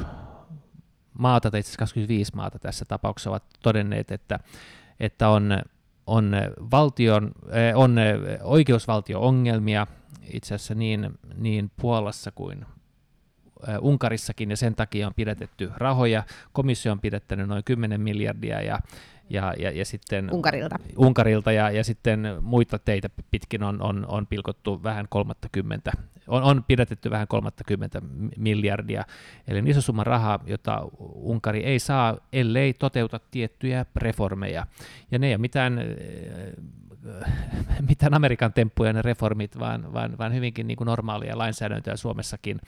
[1.13, 4.40] maata, tai itse asiassa 25 maata tässä tapauksessa ovat todenneet, että,
[4.99, 5.62] että on
[6.07, 6.36] on
[6.71, 7.95] valtion, eh, on
[8.41, 9.88] oikeusvaltio-ongelmia
[10.33, 12.65] itse asiassa niin, niin Puolassa kuin
[13.67, 16.23] eh, Unkarissakin, ja sen takia on pidätetty rahoja.
[16.53, 18.79] Komissio on pidättänyt noin 10 miljardia, ja
[19.30, 24.28] ja, ja, ja sitten Unkarilta, Unkarilta ja, ja sitten muita teitä pitkin on, on, on
[24.28, 25.92] pilkottu vähän 30,
[26.28, 28.02] on, on pidätetty vähän 30
[28.38, 29.04] miljardia,
[29.48, 30.82] eli iso summa rahaa, jota
[31.16, 34.68] Unkari ei saa, ellei toteuta tiettyjä reformeja.
[35.12, 35.80] Ja ne ei ole mitään,
[37.22, 37.34] äh,
[37.90, 42.60] mitään Amerikan temppuja ne reformit, vaan, vaan, vaan hyvinkin niin kuin normaalia lainsäädäntöä Suomessakin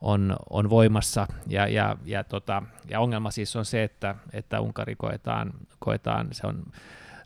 [0.00, 1.26] on, on voimassa.
[1.46, 6.46] Ja, ja, ja, tota, ja ongelma siis on se, että, että Unkari koetaan, koetaan, se
[6.46, 6.62] on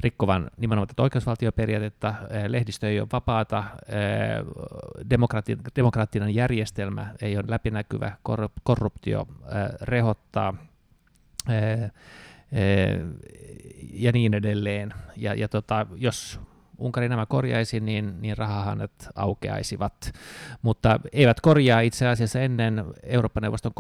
[0.01, 2.15] rikkovan nimenomaan tätä oikeusvaltioperiaatetta,
[2.49, 3.65] lehdistö ei ole vapaata,
[5.77, 8.13] demokraattinen järjestelmä ei ole läpinäkyvä,
[8.63, 9.27] korruptio
[9.81, 10.55] rehottaa,
[13.93, 14.95] ja niin edelleen.
[15.17, 16.41] Ja, ja tota, jos
[16.79, 20.13] Unkari nämä korjaisi, niin, niin rahahanat aukeaisivat.
[20.63, 23.73] Mutta eivät korjaa itse asiassa ennen Euroopan neuvoston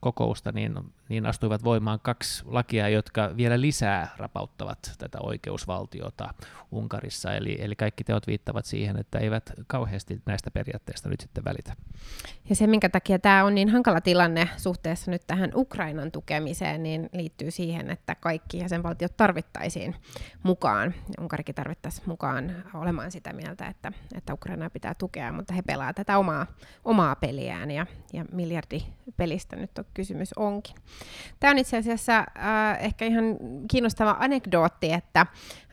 [0.00, 0.74] kokousta, niin,
[1.08, 6.34] niin astuivat voimaan kaksi lakia, jotka vielä lisää rapauttavat tätä oikeusvaltiota
[6.70, 7.34] Unkarissa.
[7.34, 11.76] Eli, eli kaikki teot viittavat siihen, että eivät kauheasti näistä periaatteista nyt sitten välitä.
[12.48, 17.08] Ja se, minkä takia tämä on niin hankala tilanne suhteessa nyt tähän Ukrainan tukemiseen, niin
[17.12, 19.96] liittyy siihen, että kaikki jäsenvaltiot tarvittaisiin
[20.42, 20.94] mukaan.
[21.20, 25.96] Unkarikin tarvittaisiin mukaan olemaan, olemaan sitä mieltä, että, että Ukraina pitää tukea, mutta he pelaavat
[25.96, 26.46] tätä omaa,
[26.84, 30.76] omaa peliään ja, ja miljardipelistä nyt on kysymys onkin.
[31.40, 33.24] Tämä on itse asiassa äh, ehkä ihan
[33.70, 35.26] kiinnostava anekdootti, että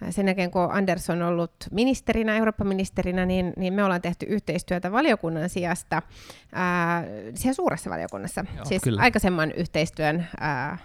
[0.09, 5.49] sen jälkeen kun Andersson on ollut ministerinä, Eurooppa-ministerinä, niin, niin me ollaan tehty yhteistyötä valiokunnan
[5.49, 7.05] sijasta äh,
[7.35, 9.01] siellä suuressa valiokunnassa, Joo, siis kyllä.
[9.01, 10.81] aikaisemman yhteistyön äh,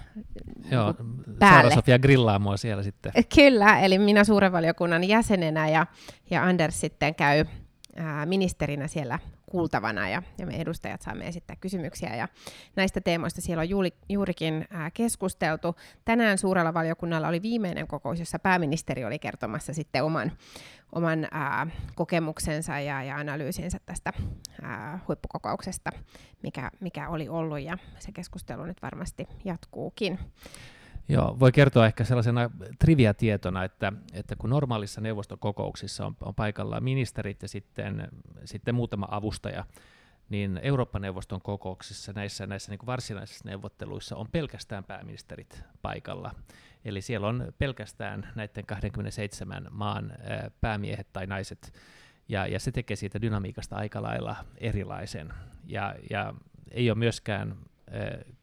[0.71, 0.95] Joo,
[1.39, 1.75] päälle.
[1.75, 3.13] Sofia grillaa mua siellä sitten.
[3.35, 5.87] Kyllä, eli minä suuren valiokunnan jäsenenä ja,
[6.31, 7.45] ja Anders sitten käy
[7.97, 9.19] ää, ministerinä siellä
[9.51, 12.29] kuultavana ja, ja me edustajat saamme esittää kysymyksiä ja
[12.77, 15.77] näistä teemoista siellä on juuri, juurikin ää, keskusteltu.
[16.05, 20.33] Tänään suurella valiokunnalla oli viimeinen kokous, jossa pääministeri oli kertomassa sitten oman,
[20.93, 24.13] oman ää, kokemuksensa ja, ja analyysinsä tästä
[24.63, 25.91] ää, huippukokouksesta,
[26.43, 30.19] mikä, mikä oli ollut ja se keskustelu nyt varmasti jatkuukin.
[31.09, 37.43] Joo, voi kertoa ehkä sellaisena trivia-tietona, että, että kun normaalissa neuvostokokouksissa on, on paikalla ministerit
[37.43, 38.09] ja sitten,
[38.45, 39.65] sitten muutama avustaja,
[40.29, 46.35] niin Eurooppa-neuvoston kokouksissa näissä, näissä niin varsinaisissa neuvotteluissa on pelkästään pääministerit paikalla.
[46.85, 50.13] Eli siellä on pelkästään näiden 27 maan
[50.61, 51.73] päämiehet tai naiset,
[52.29, 55.33] ja, ja se tekee siitä dynamiikasta aika lailla erilaisen.
[55.67, 56.35] Ja, ja
[56.71, 57.57] ei ole myöskään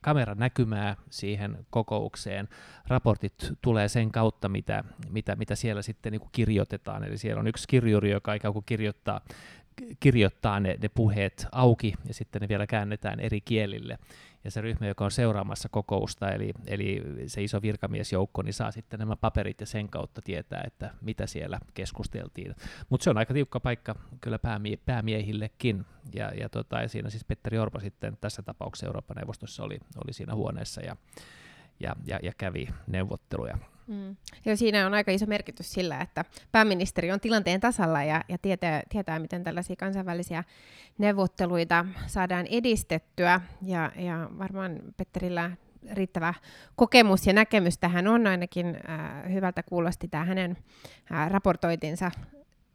[0.01, 2.49] kameran näkymää siihen kokoukseen.
[2.87, 7.03] Raportit tulee sen kautta, mitä, mitä, mitä siellä sitten niin kirjoitetaan.
[7.03, 9.21] Eli siellä on yksi kirjuri, joka ikään kuin kirjoittaa,
[9.99, 13.97] kirjoittaa ne, ne puheet auki ja sitten ne vielä käännetään eri kielille
[14.43, 18.99] ja se ryhmä, joka on seuraamassa kokousta, eli, eli se iso virkamiesjoukko, niin saa sitten
[18.99, 22.55] nämä paperit ja sen kautta tietää, että mitä siellä keskusteltiin.
[22.89, 27.25] Mutta se on aika tiukka paikka kyllä päämie- päämiehillekin, ja, ja, tota, ja siinä siis
[27.25, 30.95] Petteri Orpo sitten tässä tapauksessa Euroopan neuvostossa oli, oli siinä huoneessa ja,
[31.79, 33.57] ja, ja, ja kävi neuvotteluja.
[33.91, 34.15] Mm.
[34.45, 38.83] Ja siinä on aika iso merkitys sillä, että pääministeri on tilanteen tasalla ja, ja tietää,
[38.89, 40.43] tietää, miten tällaisia kansainvälisiä
[40.97, 43.41] neuvotteluita saadaan edistettyä.
[43.61, 45.51] Ja, ja varmaan Petterillä
[45.91, 46.33] riittävä
[46.75, 50.57] kokemus ja näkemys tähän on ainakin äh, hyvältä kuulosti tämä hänen
[51.11, 52.11] äh, raportoitinsa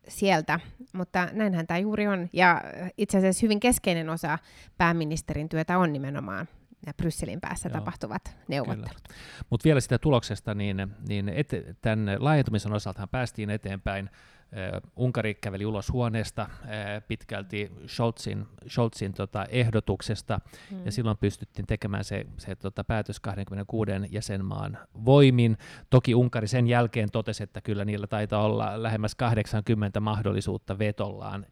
[0.08, 0.60] sieltä,
[0.92, 2.28] mutta näinhän tämä juuri on.
[2.32, 2.62] Ja
[2.98, 4.38] itse asiassa hyvin keskeinen osa
[4.78, 6.48] pääministerin työtä on nimenomaan
[6.86, 9.08] ja Brysselin päässä Joo, tapahtuvat neuvottelut.
[9.50, 14.10] Mutta vielä sitä tuloksesta, niin, niin et, tämän laajentumisen osalta päästiin eteenpäin.
[14.46, 16.68] Uh, Unkari käveli ulos huoneesta uh,
[17.08, 20.84] pitkälti Scholzin, Scholzin tota, ehdotuksesta, mm.
[20.84, 25.56] ja silloin pystyttiin tekemään se, se tota, päätös 26 jäsenmaan voimin.
[25.90, 31.46] Toki Unkari sen jälkeen totesi, että kyllä niillä taitaa olla lähemmäs 80 mahdollisuutta vetollaan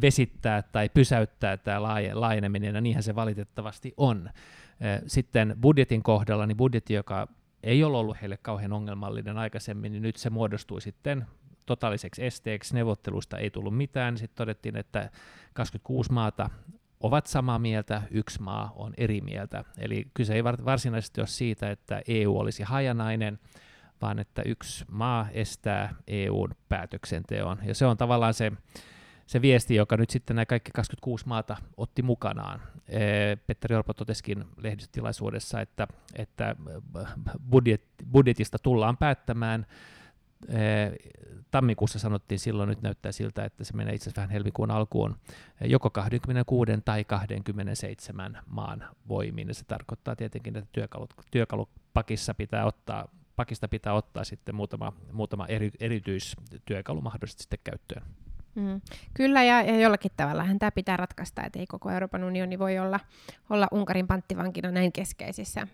[0.00, 1.82] vesittää tai pysäyttää tämä
[2.14, 4.30] laajeneminen, ja niinhän se valitettavasti on.
[5.06, 7.28] Sitten budjetin kohdalla, niin budjetti, joka
[7.62, 11.26] ei ole ollut heille kauhean ongelmallinen aikaisemmin, niin nyt se muodostui sitten
[11.66, 12.74] totaaliseksi esteeksi.
[12.74, 14.18] Neuvottelusta ei tullut mitään.
[14.18, 15.10] Sitten todettiin, että
[15.52, 16.50] 26 maata
[17.00, 19.64] ovat samaa mieltä, yksi maa on eri mieltä.
[19.78, 23.38] Eli kyse ei varsinaisesti ole siitä, että EU olisi hajanainen,
[24.02, 27.58] vaan että yksi maa estää EUn päätöksenteon.
[27.64, 28.52] Ja se on tavallaan se,
[29.28, 32.62] se viesti, joka nyt sitten nämä kaikki 26 maata otti mukanaan.
[33.46, 36.56] Petteri Orpo totesikin lehdistötilaisuudessa, että, että
[37.50, 39.66] budjet, budjetista tullaan päättämään.
[41.50, 45.16] Tammikuussa sanottiin silloin, nyt näyttää siltä, että se menee itse asiassa vähän helmikuun alkuun,
[45.64, 49.48] joko 26 tai 27 maan voimiin.
[49.48, 55.46] Ja se tarkoittaa tietenkin, että työkalut, työkalupakissa pitää ottaa pakista pitää ottaa sitten muutama, muutama
[55.46, 58.02] eri, erityistyökalu mahdollisesti sitten käyttöön.
[58.54, 58.80] Mm.
[59.14, 63.00] Kyllä, ja, ja jollakin tavalla tämä pitää ratkaista, että ei koko Euroopan unioni voi olla,
[63.50, 65.66] olla Unkarin panttivankina näin keskeisissä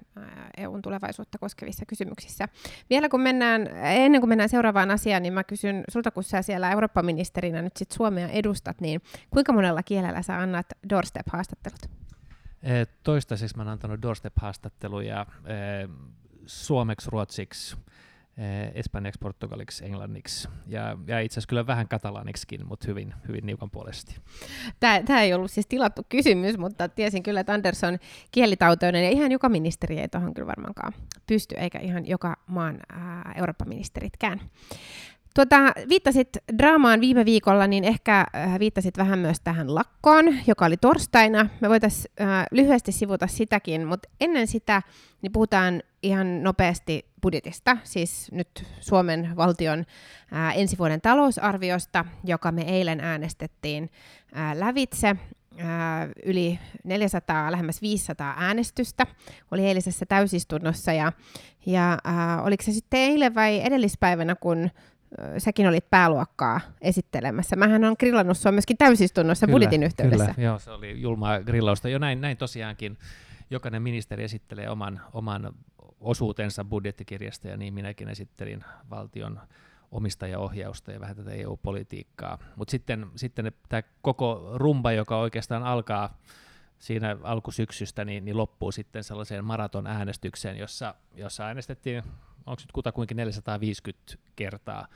[0.57, 2.49] EUn tulevaisuutta koskevissa kysymyksissä.
[2.91, 6.71] Vielä kun mennään, ennen kuin mennään seuraavaan asiaan, niin mä kysyn sulta, kun sä siellä
[6.71, 11.91] Eurooppa-ministerinä nyt sit Suomea edustat, niin kuinka monella kielellä sä annat doorstep-haastattelut?
[13.03, 15.27] Toistaiseksi mä oon antanut doorstep-haastatteluja
[16.47, 17.77] suomeksi, ruotsiksi,
[18.75, 24.17] espanjaksi, portugaliksi, englanniksi ja, ja itse asiassa kyllä vähän katalaniksikin, mutta hyvin, hyvin niukan puolesti.
[24.81, 27.99] Tämä, tämä ei ollut siis tilattu kysymys, mutta tiesin kyllä, että Andersson
[28.31, 30.93] kielitautoinen ja ihan joka ministeri ei tuohon kyllä varmaankaan
[31.27, 34.41] pysty, eikä ihan joka maan ää, Eurooppa-ministeritkään.
[35.35, 35.57] Tuota,
[35.89, 41.49] viittasit draamaan viime viikolla, niin ehkä äh, viittasit vähän myös tähän lakkoon, joka oli torstaina.
[41.61, 44.83] Me voitaisiin äh, lyhyesti sivuta sitäkin, mutta ennen sitä
[45.23, 49.85] niin puhutaan ihan nopeasti budjetista, siis nyt Suomen valtion
[50.33, 53.91] äh, ensi vuoden talousarviosta, joka me eilen äänestettiin
[54.35, 55.17] ää, äh, lävitse.
[55.61, 59.07] Äh, yli 400, lähemmäs 500 äänestystä
[59.51, 61.13] oli eilisessä täysistunnossa, ja,
[61.67, 64.71] ja ää, oliko se sitten eilen vai edellispäivänä, kun
[65.39, 67.57] säkin olit pääluokkaa esittelemässä.
[67.57, 70.35] Mähän on grillannut sua myöskin täysistunnossa kyllä, budjetin yhteydessä.
[70.35, 71.89] Kyllä, joo, se oli julmaa grillausta.
[71.89, 72.99] Jo näin, näin tosiaankin
[73.51, 75.55] jokainen ministeri esittelee oman, oman
[76.01, 79.41] osuutensa budjettikirjasta, ja niin minäkin esittelin valtion
[79.91, 82.39] omistajaohjausta ja vähän tätä EU-politiikkaa.
[82.57, 86.19] Mutta sitten, sitten tämä koko rumba, joka oikeastaan alkaa
[86.79, 92.03] siinä alkusyksystä, niin, niin loppuu sitten sellaiseen maraton äänestykseen, jossa, jossa äänestettiin
[92.47, 94.87] onko nyt kutakuinkin 450 kertaa.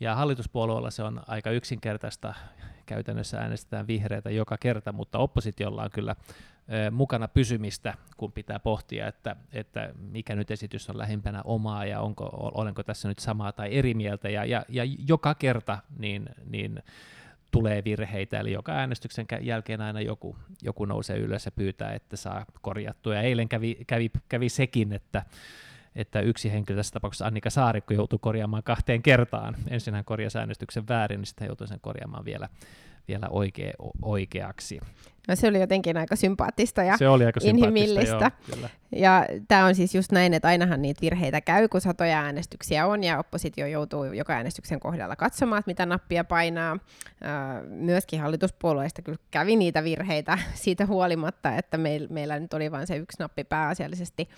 [0.00, 2.34] Ja hallituspuolueella se on aika yksinkertaista.
[2.86, 6.16] Käytännössä äänestetään vihreitä joka kerta, mutta oppositiolla on kyllä
[6.90, 12.30] mukana pysymistä, kun pitää pohtia, että, että mikä nyt esitys on lähimpänä omaa ja onko,
[12.54, 14.28] olenko tässä nyt samaa tai eri mieltä.
[14.28, 16.82] Ja, ja, ja joka kerta niin, niin
[17.50, 22.46] tulee virheitä, eli joka äänestyksen jälkeen aina joku, joku nousee ylös ja pyytää, että saa
[22.60, 23.14] korjattua.
[23.14, 25.22] Ja eilen kävi, kävi, kävi sekin, että
[25.98, 29.56] että yksi henkilö, tässä tapauksessa Annika Saarikko, joutui korjaamaan kahteen kertaan.
[29.70, 32.48] Ensin hän korjasi äänestyksen väärin, niin sitten hän joutui sen korjaamaan vielä,
[33.08, 34.80] vielä oikea, oikeaksi.
[35.28, 38.30] No se oli jotenkin aika sympaattista ja se oli aika inhimillistä.
[38.56, 42.86] Joo, ja tämä on siis just näin, että ainahan niitä virheitä käy, kun satoja äänestyksiä
[42.86, 46.78] on ja oppositio joutuu joka äänestyksen kohdalla katsomaan, mitä nappia painaa.
[47.68, 51.78] myöskin hallituspuolueista kyllä kävi niitä virheitä siitä huolimatta, että
[52.10, 54.28] meillä nyt oli vain se yksi nappi pääasiallisesti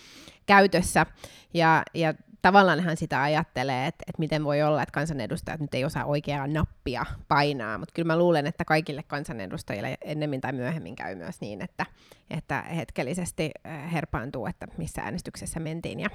[0.47, 1.07] käytössä.
[1.55, 5.85] Ja, ja tavallaan hän sitä ajattelee, että, että miten voi olla, että kansanedustajat nyt ei
[5.85, 11.15] osaa oikeaa nappia painaa, mutta kyllä mä luulen, että kaikille kansanedustajille ennemmin tai myöhemmin käy
[11.15, 11.87] myös niin, että,
[12.31, 16.11] että hetkellisesti äh, herpaantuu, että missä äänestyksessä mentiin ja,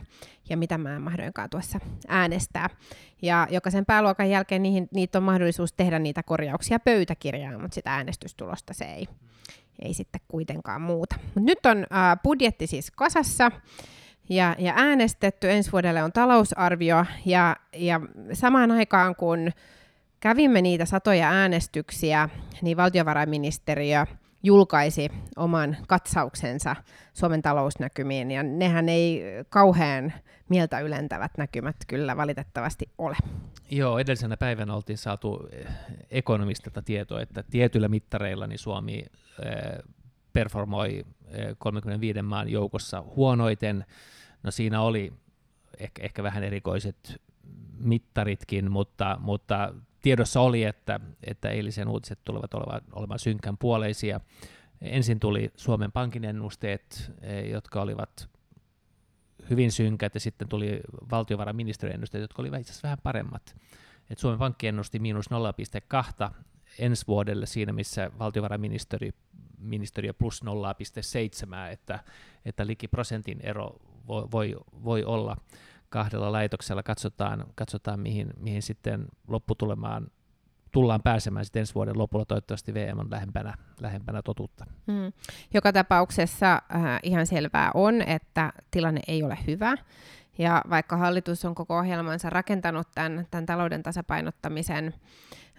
[0.49, 2.69] ja mitä mä mahdoinkaan tuossa äänestää.
[3.21, 8.73] Ja jokaisen pääluokan jälkeen niihin, niitä on mahdollisuus tehdä niitä korjauksia pöytäkirjaan, mutta sitä äänestystulosta
[8.73, 9.07] se ei,
[9.81, 11.15] ei sitten kuitenkaan muuta.
[11.35, 13.51] Mut nyt on äh, budjetti siis kasassa
[14.29, 15.51] ja, ja äänestetty.
[15.51, 18.01] Ensi vuodelle on talousarvio ja, ja
[18.33, 19.51] samaan aikaan kun
[20.19, 22.29] kävimme niitä satoja äänestyksiä,
[22.61, 24.05] niin valtiovarainministeriö
[24.43, 26.75] julkaisi oman katsauksensa
[27.13, 30.13] Suomen talousnäkymiin, ja nehän ei kauhean
[30.49, 33.15] mieltä ylentävät näkymät kyllä valitettavasti ole.
[33.71, 35.65] Joo, edellisenä päivänä oltiin saatu eh,
[36.11, 39.05] ekonomistilta tietoa, että tietyillä mittareilla niin Suomi
[39.45, 39.83] eh,
[40.33, 41.05] performoi
[41.57, 43.85] 35 eh, maan joukossa huonoiten.
[44.45, 45.13] No siinä oli
[45.79, 47.21] ehkä, ehkä vähän erikoiset
[47.77, 54.19] mittaritkin, mutta, mutta tiedossa oli, että, että eilisen uutiset tulevat olemaan, olemaan synkän puoleisia.
[54.81, 58.29] Ensin tuli Suomen Pankin ennusteet, eh, jotka olivat
[59.49, 60.79] hyvin synkät, ja sitten tuli
[61.11, 63.55] valtiovarainministeriön ennusteet, jotka olivat itse asiassa vähän paremmat.
[64.09, 65.25] Et Suomen Pankki ennusti miinus
[66.27, 66.31] 0,2
[66.79, 69.11] ensi vuodelle siinä, missä valtiovarainministeriö
[69.57, 71.99] ministeriö plus 0,7, että,
[72.45, 73.75] että liki prosentin ero
[74.07, 75.37] voi, voi, voi olla
[75.89, 76.83] kahdella laitoksella.
[76.83, 80.07] Katsotaan, katsotaan mihin, mihin sitten lopputulemaan
[80.71, 82.25] tullaan pääsemään sitten ensi vuoden lopulla.
[82.25, 84.65] Toivottavasti VM on lähempänä, lähempänä totuutta.
[84.91, 85.13] Hmm.
[85.53, 89.75] Joka tapauksessa äh, ihan selvää on, että tilanne ei ole hyvä.
[90.37, 94.93] Ja vaikka hallitus on koko ohjelmansa rakentanut tämän, tämän talouden tasapainottamisen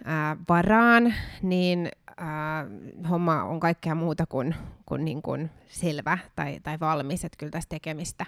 [0.03, 2.65] ää, varaan, niin ää,
[3.09, 7.69] homma on kaikkea muuta kuin, kuin, niin kuin selvä tai, tai valmis, että kyllä tässä
[7.69, 8.25] tekemistä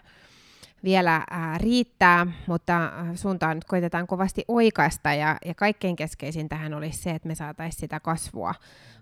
[0.84, 6.98] vielä ää, riittää, mutta suuntaan nyt koitetaan kovasti oikaista ja, ja kaikkein keskeisin tähän olisi
[6.98, 8.56] se, että me saataisiin sitä kasvua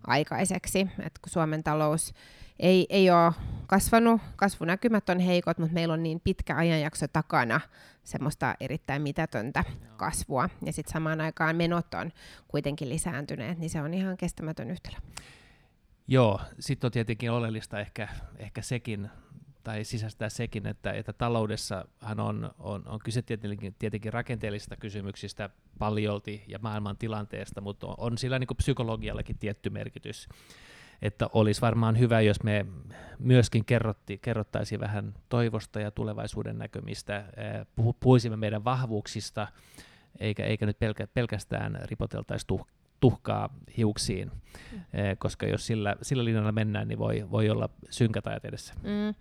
[0.08, 2.14] aikaiseksi, että kun Suomen talous
[2.60, 3.34] ei, ei ole
[3.68, 7.62] kasvanut, kasvunäkymät on heikot, mutta meillä on niin pitkä ajanjakso takana
[8.04, 9.64] semmoista erittäin mitätöntä
[9.98, 12.12] kasvua, ja sitten samaan aikaan menot on
[12.48, 14.98] kuitenkin lisääntyneet, niin se on ihan kestämätön yhtälö.
[16.08, 18.08] Joo, sitten on tietenkin oleellista ehkä,
[18.38, 19.10] ehkä sekin,
[19.68, 25.50] tai sisäistää sekin, että, että taloudessahan on, on, on kyse tietenkin, tietenkin rakenteellisista kysymyksistä
[25.80, 30.30] paljolti ja maailman tilanteesta, mutta on, on sillä niin psykologiallakin tietty merkitys.
[31.02, 32.66] Että olisi varmaan hyvä, jos me
[33.20, 37.26] myöskin kerrotti, kerrottaisiin vähän toivosta ja tulevaisuuden näkymistä,
[38.00, 39.48] puhuisimme meidän vahvuuksista,
[40.20, 42.68] eikä, eikä nyt pelkä, pelkästään ripoteltaisi tuh,
[43.00, 44.32] tuhkaa hiuksiin,
[44.72, 44.80] mm.
[44.94, 48.74] Eh, koska jos sillä, sillä linjalla mennään, niin voi, voi olla synkät ajat edessä.
[48.84, 49.14] Mm.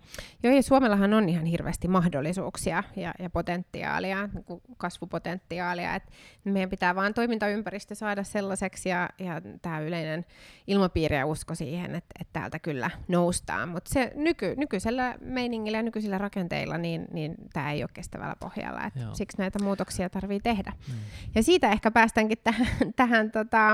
[0.43, 5.95] Joo, ja Suomellahan on ihan hirveästi mahdollisuuksia ja, ja potentiaalia, niin kasvupotentiaalia.
[5.95, 6.03] Et
[6.43, 10.25] meidän pitää vain toimintaympäristö saada sellaiseksi ja, ja tämä yleinen
[10.67, 13.69] ilmapiiri ja usko siihen, että, että täältä kyllä noustaan.
[13.69, 18.83] Mutta se nyky, nykyisellä meiningillä ja nykyisillä rakenteilla, niin, niin tämä ei ole kestävällä pohjalla.
[18.83, 20.73] Et siksi näitä muutoksia tarvii tehdä.
[20.87, 20.93] Mm.
[21.35, 23.66] Ja siitä ehkä päästäänkin tähän, tähän tota,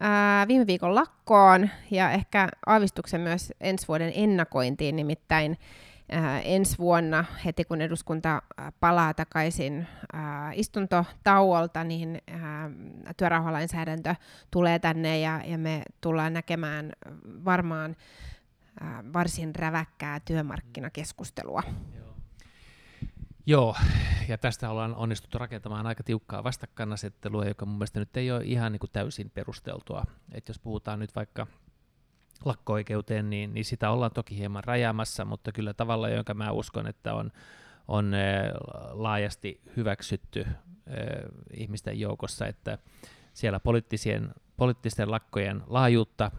[0.00, 5.58] ää, viime viikon lakkoon ja ehkä aavistuksen myös ensi vuoden ennakointiin, nimittäin
[6.10, 8.42] ää, ensi vuonna, heti kun eduskunta
[8.80, 12.70] palaa takaisin ää, istuntotauolta, niin ää,
[13.16, 14.14] työrauhalainsäädäntö
[14.50, 16.92] tulee tänne ja, ja me tullaan näkemään
[17.44, 17.96] varmaan
[19.12, 21.62] varsin räväkkää työmarkkinakeskustelua.
[23.48, 23.76] Joo,
[24.28, 28.72] ja tästä ollaan onnistuttu rakentamaan aika tiukkaa vastakkainasettelua, joka mun mielestä nyt ei ole ihan
[28.72, 30.04] niin kuin täysin perusteltua.
[30.32, 31.46] Et jos puhutaan nyt vaikka
[32.44, 37.14] lakko-oikeuteen, niin, niin sitä ollaan toki hieman rajaamassa, mutta kyllä tavalla, jonka mä uskon, että
[37.14, 37.32] on,
[37.88, 38.12] on
[38.90, 40.46] laajasti hyväksytty
[41.52, 42.78] ihmisten joukossa, että
[43.32, 46.30] siellä poliittisien, poliittisten lakkojen laajuutta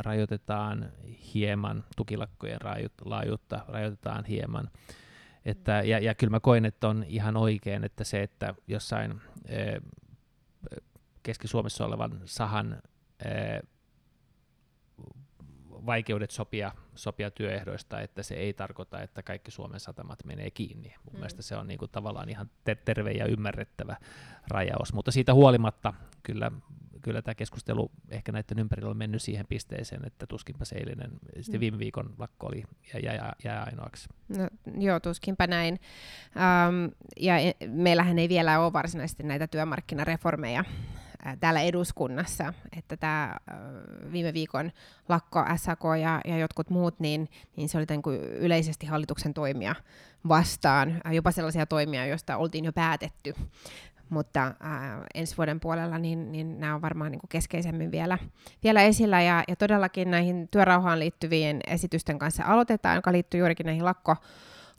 [0.00, 0.92] rajoitetaan
[1.34, 2.60] hieman, tukilakkojen
[3.04, 4.70] laajuutta rajoitetaan hieman,
[5.44, 9.76] että, ja, ja kyllä mä koen, että on ihan oikein, että se, että jossain e,
[11.22, 12.82] Keski-Suomessa olevan sahan
[13.24, 13.60] e,
[15.86, 20.94] vaikeudet sopia, sopia työehdoista, että se ei tarkoita, että kaikki Suomen satamat menee kiinni.
[21.04, 21.18] Mun mm.
[21.18, 22.50] mielestä se on niin kuin tavallaan ihan
[22.84, 23.96] terve ja ymmärrettävä
[24.48, 26.50] rajaus, mutta siitä huolimatta kyllä
[27.02, 31.58] kyllä tämä keskustelu ehkä näiden ympärillä on mennyt siihen pisteeseen, että tuskinpa se eilinen, sitten
[31.58, 31.60] mm.
[31.60, 32.64] viime viikon lakko oli
[33.02, 34.08] ja jää ainoaksi.
[34.38, 34.48] No,
[34.78, 35.80] joo, tuskinpa näin.
[36.34, 36.90] Um,
[37.20, 40.64] ja e, meillähän ei vielä ole varsinaisesti näitä työmarkkinareformeja
[41.40, 43.36] täällä eduskunnassa, että tämä
[44.12, 44.72] viime viikon
[45.08, 49.74] lakko, SAK ja, ja jotkut muut, niin, niin se oli tämän kuin yleisesti hallituksen toimia
[50.28, 53.34] vastaan, jopa sellaisia toimia, joista oltiin jo päätetty
[54.10, 58.18] mutta ää, ensi vuoden puolella niin, niin nämä on varmaan niin kuin keskeisemmin vielä,
[58.64, 63.84] vielä esillä, ja, ja todellakin näihin työrauhaan liittyvien esitysten kanssa aloitetaan, joka liittyy juurikin näihin
[63.84, 64.16] lakko,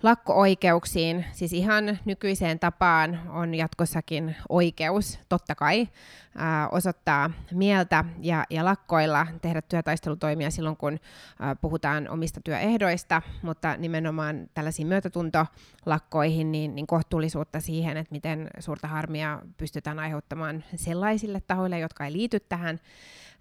[0.03, 5.87] lakko-oikeuksiin, siis ihan nykyiseen tapaan on jatkossakin oikeus, totta kai,
[6.35, 10.99] ää, osoittaa mieltä ja, ja lakkoilla tehdä työtaistelutoimia silloin, kun
[11.39, 18.87] ää, puhutaan omista työehdoista, mutta nimenomaan tällaisiin myötätuntolakkoihin, niin, niin kohtuullisuutta siihen, että miten suurta
[18.87, 22.79] harmia pystytään aiheuttamaan sellaisille tahoille, jotka ei liity tähän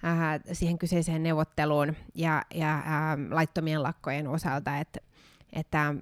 [0.02, 1.96] ää, siihen kyseiseen neuvotteluun.
[2.14, 5.00] Ja, ja ää, laittomien lakkojen osalta, että
[5.52, 5.94] että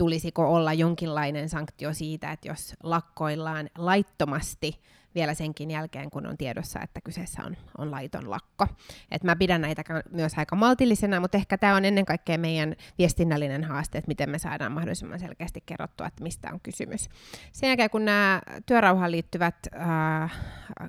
[0.00, 4.80] tulisiko olla jonkinlainen sanktio siitä, että jos lakkoillaan laittomasti
[5.14, 8.66] vielä senkin jälkeen, kun on tiedossa, että kyseessä on, on laiton lakko.
[9.10, 13.64] Et mä pidän näitä myös aika maltillisena, mutta ehkä tämä on ennen kaikkea meidän viestinnällinen
[13.64, 17.08] haaste, että miten me saadaan mahdollisimman selkeästi kerrottua, että mistä on kysymys.
[17.52, 20.32] Sen jälkeen, kun nämä työrauhaan liittyvät äh,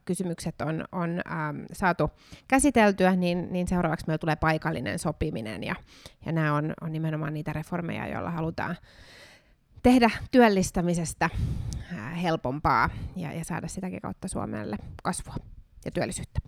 [0.05, 2.11] kysymykset on, on äh, saatu
[2.47, 5.75] käsiteltyä, niin, niin seuraavaksi meillä tulee paikallinen sopiminen, ja,
[6.25, 8.75] ja nämä on, on nimenomaan niitä reformeja, joilla halutaan
[9.83, 11.29] tehdä työllistämisestä
[12.21, 15.35] helpompaa ja, ja saada sitäkin kautta Suomelle kasvua
[15.85, 16.39] ja työllisyyttä.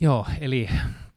[0.00, 0.68] Joo, eli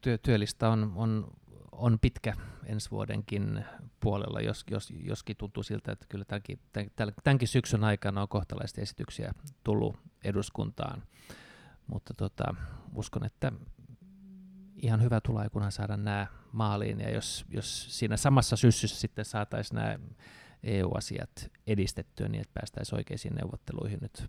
[0.02, 1.32] työ, työllistä on, on,
[1.72, 2.34] on pitkä
[2.66, 3.66] ensi vuodenkin
[4.00, 6.60] puolella, jos, jos, joskin tuntuu siltä, että kyllä tämänkin,
[6.96, 9.34] tämän, tämänkin syksyn aikana on kohtalaisesti esityksiä
[9.64, 11.04] tullut eduskuntaan,
[11.88, 12.56] mutta tota,
[12.96, 13.52] uskon, että
[14.76, 19.76] ihan hyvä tulee, kunhan saada nämä maaliin, ja jos, jos siinä samassa syssyssä sitten saataisiin
[19.76, 20.00] nämä
[20.64, 24.28] EU-asiat edistettyä niin, että päästäisiin oikeisiin neuvotteluihin nyt äh,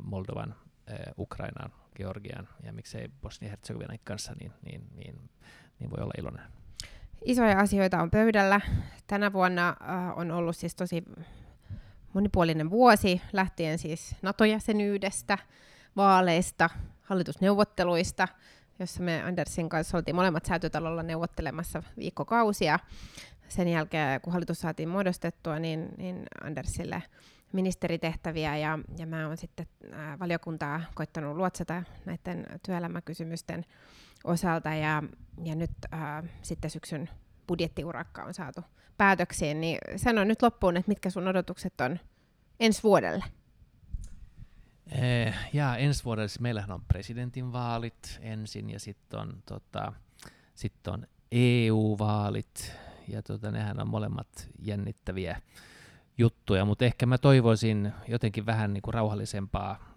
[0.00, 0.54] Moldovan,
[0.90, 5.30] äh, Ukrainan, Georgian ja miksei Bosnia-Herzegovinan kanssa, niin, niin, niin,
[5.78, 6.44] niin voi olla iloinen.
[7.24, 8.60] Isoja asioita on pöydällä.
[9.06, 11.04] Tänä vuonna äh, on ollut siis tosi
[12.14, 15.38] monipuolinen vuosi, lähtien siis NATO-jäsenyydestä,
[15.96, 16.70] vaaleista,
[17.02, 18.28] hallitusneuvotteluista,
[18.78, 22.78] jossa me Andersin kanssa oltiin molemmat säätötalolla neuvottelemassa viikkokausia
[23.48, 27.02] sen jälkeen, kun hallitus saatiin muodostettua, niin, niin Andersille
[27.52, 29.66] ministeritehtäviä ja, ja mä oon sitten
[30.20, 33.64] valiokuntaa koittanut luotsata näiden työelämäkysymysten
[34.24, 35.02] osalta ja,
[35.44, 37.08] ja nyt ää, sitten syksyn
[37.46, 38.60] budjettiurakka on saatu
[38.96, 41.98] päätöksiin, niin sano nyt loppuun, että mitkä sun odotukset on
[42.60, 43.24] ensi vuodelle?
[44.92, 49.92] Eh, ja ensi vuodelle siis meillähän on presidentinvaalit ensin ja sitten on, tota,
[50.54, 52.72] sit on EU-vaalit
[53.08, 55.42] ja tota, nehän on molemmat jännittäviä
[56.18, 59.94] juttuja, mutta ehkä mä toivoisin jotenkin vähän niin kuin rauhallisempaa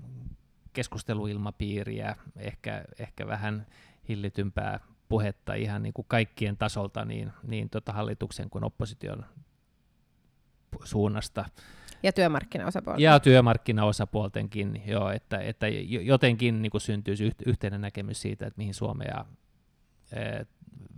[0.74, 3.68] keskusteluilmapiiriä, ehkä, ehkä vähän
[4.10, 9.26] hillitympää puhetta ihan niin kuin kaikkien tasolta, niin, niin tota hallituksen kuin opposition
[10.84, 11.46] suunnasta.
[12.04, 13.04] Ja työmarkkinaosapuolten.
[13.04, 15.68] Ja työmarkkinaosapuoltenkin, joo, että, että
[16.02, 19.26] jotenkin niin kuin syntyisi yhteinen näkemys siitä, että mihin Suomea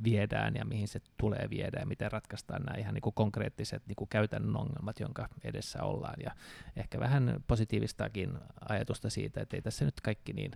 [0.04, 3.96] viedään ja mihin se tulee viedä ja miten ratkaistaan nämä ihan niin kuin konkreettiset niin
[3.96, 6.16] kuin käytännön ongelmat, jonka edessä ollaan.
[6.24, 6.32] Ja
[6.76, 8.38] ehkä vähän positiivistakin
[8.70, 10.52] ajatusta siitä, että ei tässä nyt kaikki niin,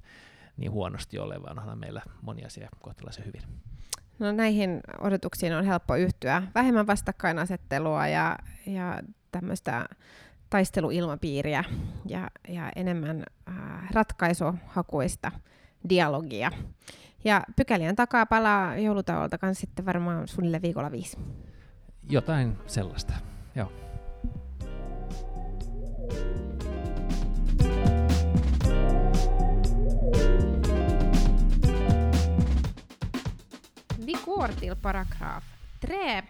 [0.57, 3.41] niin huonosti ole, vaan onhan meillä moni asia kohtalaisen hyvin.
[4.19, 6.43] No näihin odotuksiin on helppo yhtyä.
[6.55, 8.99] Vähemmän vastakkainasettelua ja, ja
[9.31, 9.85] tämmöistä
[10.49, 11.63] taisteluilmapiiriä
[12.05, 15.31] ja, ja enemmän äh, ratkaisuhakuista
[15.89, 16.51] dialogia.
[17.23, 21.17] Ja pykälien takaa palaa joulutauolta kanssa sitten varmaan suunnilleen viikolla viisi.
[22.09, 23.13] Jotain sellaista,
[23.55, 23.71] joo.
[34.05, 35.43] Vi går till paragraf
[35.81, 36.23] 3.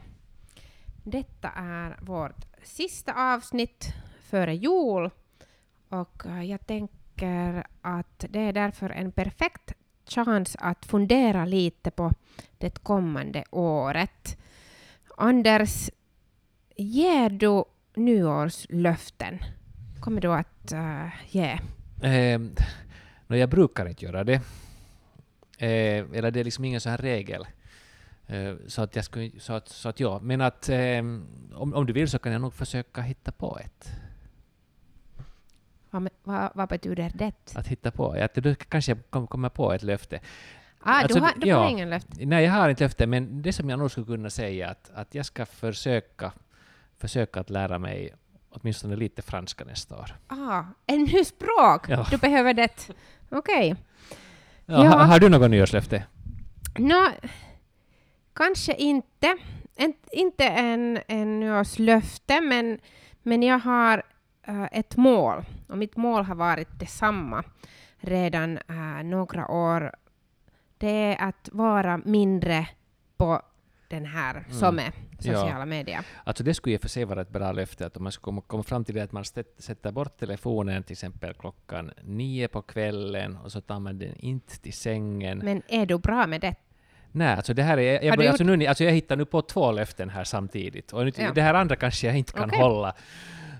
[1.11, 5.09] Detta är vårt sista avsnitt före jul
[5.89, 9.73] och jag tänker att det är därför en perfekt
[10.09, 12.13] chans att fundera lite på
[12.57, 14.37] det kommande året.
[15.17, 15.89] Anders,
[16.75, 17.63] ger du
[17.95, 19.39] nyårslöften?
[19.99, 21.59] Kommer du att uh, ge?
[22.01, 22.39] Eh,
[23.27, 24.41] no, jag brukar inte göra det.
[25.57, 27.47] Eh, eller det är liksom ingen sån här regel.
[28.27, 30.99] Eh, så att jag skulle, så att, så att ja, men att eh,
[31.53, 33.91] om, om du vill så kan jag nog försöka hitta på ett.
[35.99, 37.31] Vad, vad, vad betyder det?
[37.55, 38.17] Att hitta på?
[38.17, 40.19] Ja, då kanske kommer på ett löfte.
[40.79, 42.25] Ah, alltså, du har, du ja, har ingen löfte?
[42.25, 45.15] Nej, jag har inte löfte, men det som jag nog skulle kunna säga att, att
[45.15, 46.31] jag ska försöka,
[46.97, 48.13] försöka att lära mig
[48.49, 50.15] åtminstone lite franska nästa år.
[50.27, 51.89] Ah, en ny språk!
[51.89, 52.07] Ja.
[52.11, 52.89] Du behöver det.
[53.29, 53.71] Okej.
[53.71, 53.83] Okay.
[54.65, 54.91] Ja, ja.
[54.91, 56.03] Har du något nyårslöfte?
[56.77, 57.07] No,
[58.33, 59.37] kanske inte.
[59.75, 62.79] En, inte en, en nyårslöfte, men,
[63.23, 64.03] men jag har
[64.49, 65.45] uh, ett mål.
[65.67, 67.43] Och mitt mål har varit detsamma
[67.97, 69.91] redan uh, några år.
[70.77, 72.67] Det är att vara mindre
[73.17, 73.41] på
[73.87, 74.51] den här mm.
[74.51, 75.65] som är sociala ja.
[75.65, 76.05] medier.
[76.23, 78.41] Alltså det skulle i och för sig vara ett bra löfte, att om man skulle
[78.47, 79.25] komma fram till det att man
[79.57, 84.59] sätter bort telefonen till exempel klockan nio på kvällen och så tar man den inte
[84.59, 85.37] till sängen.
[85.37, 86.55] Men är du bra med det?
[87.11, 90.09] Nej, alltså det här är, jag, alltså nu, alltså jag hittar nu på två löften
[90.09, 91.31] här samtidigt, och nu, ja.
[91.35, 92.61] det här andra kanske jag inte kan okay.
[92.61, 92.95] hålla.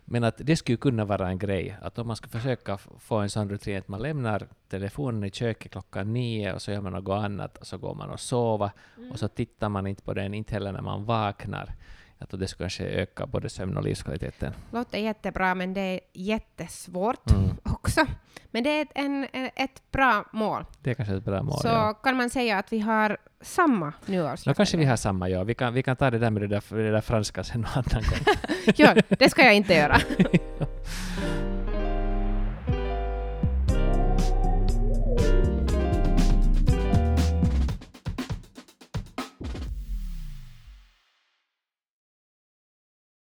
[0.10, 3.30] Men att det skulle kunna vara en grej, att om man ska försöka få en
[3.30, 7.24] sån rutin att man lämnar telefonen i köket klockan nio och så gör man något
[7.24, 9.12] annat och så går man och sover mm.
[9.12, 11.76] och så tittar man inte på den, inte heller när man vaknar.
[12.20, 14.54] Jag tror det skulle kanske öka både sömn och livskvaliteten.
[14.72, 17.58] Låter jättebra, men det är jättesvårt mm.
[17.64, 18.06] också.
[18.52, 20.66] Men det är ett, en, ett bra mål.
[20.82, 21.94] Det är kanske ett bra mål, Så ja.
[21.94, 24.58] kan man säga att vi har samma nyårslöfte?
[24.58, 25.44] Kanske vi har samma, ja.
[25.44, 27.72] Vi kan, vi kan ta det där med det där, det där franska sen någon
[27.72, 28.36] annan gång.
[28.76, 29.98] ja, det ska jag inte göra.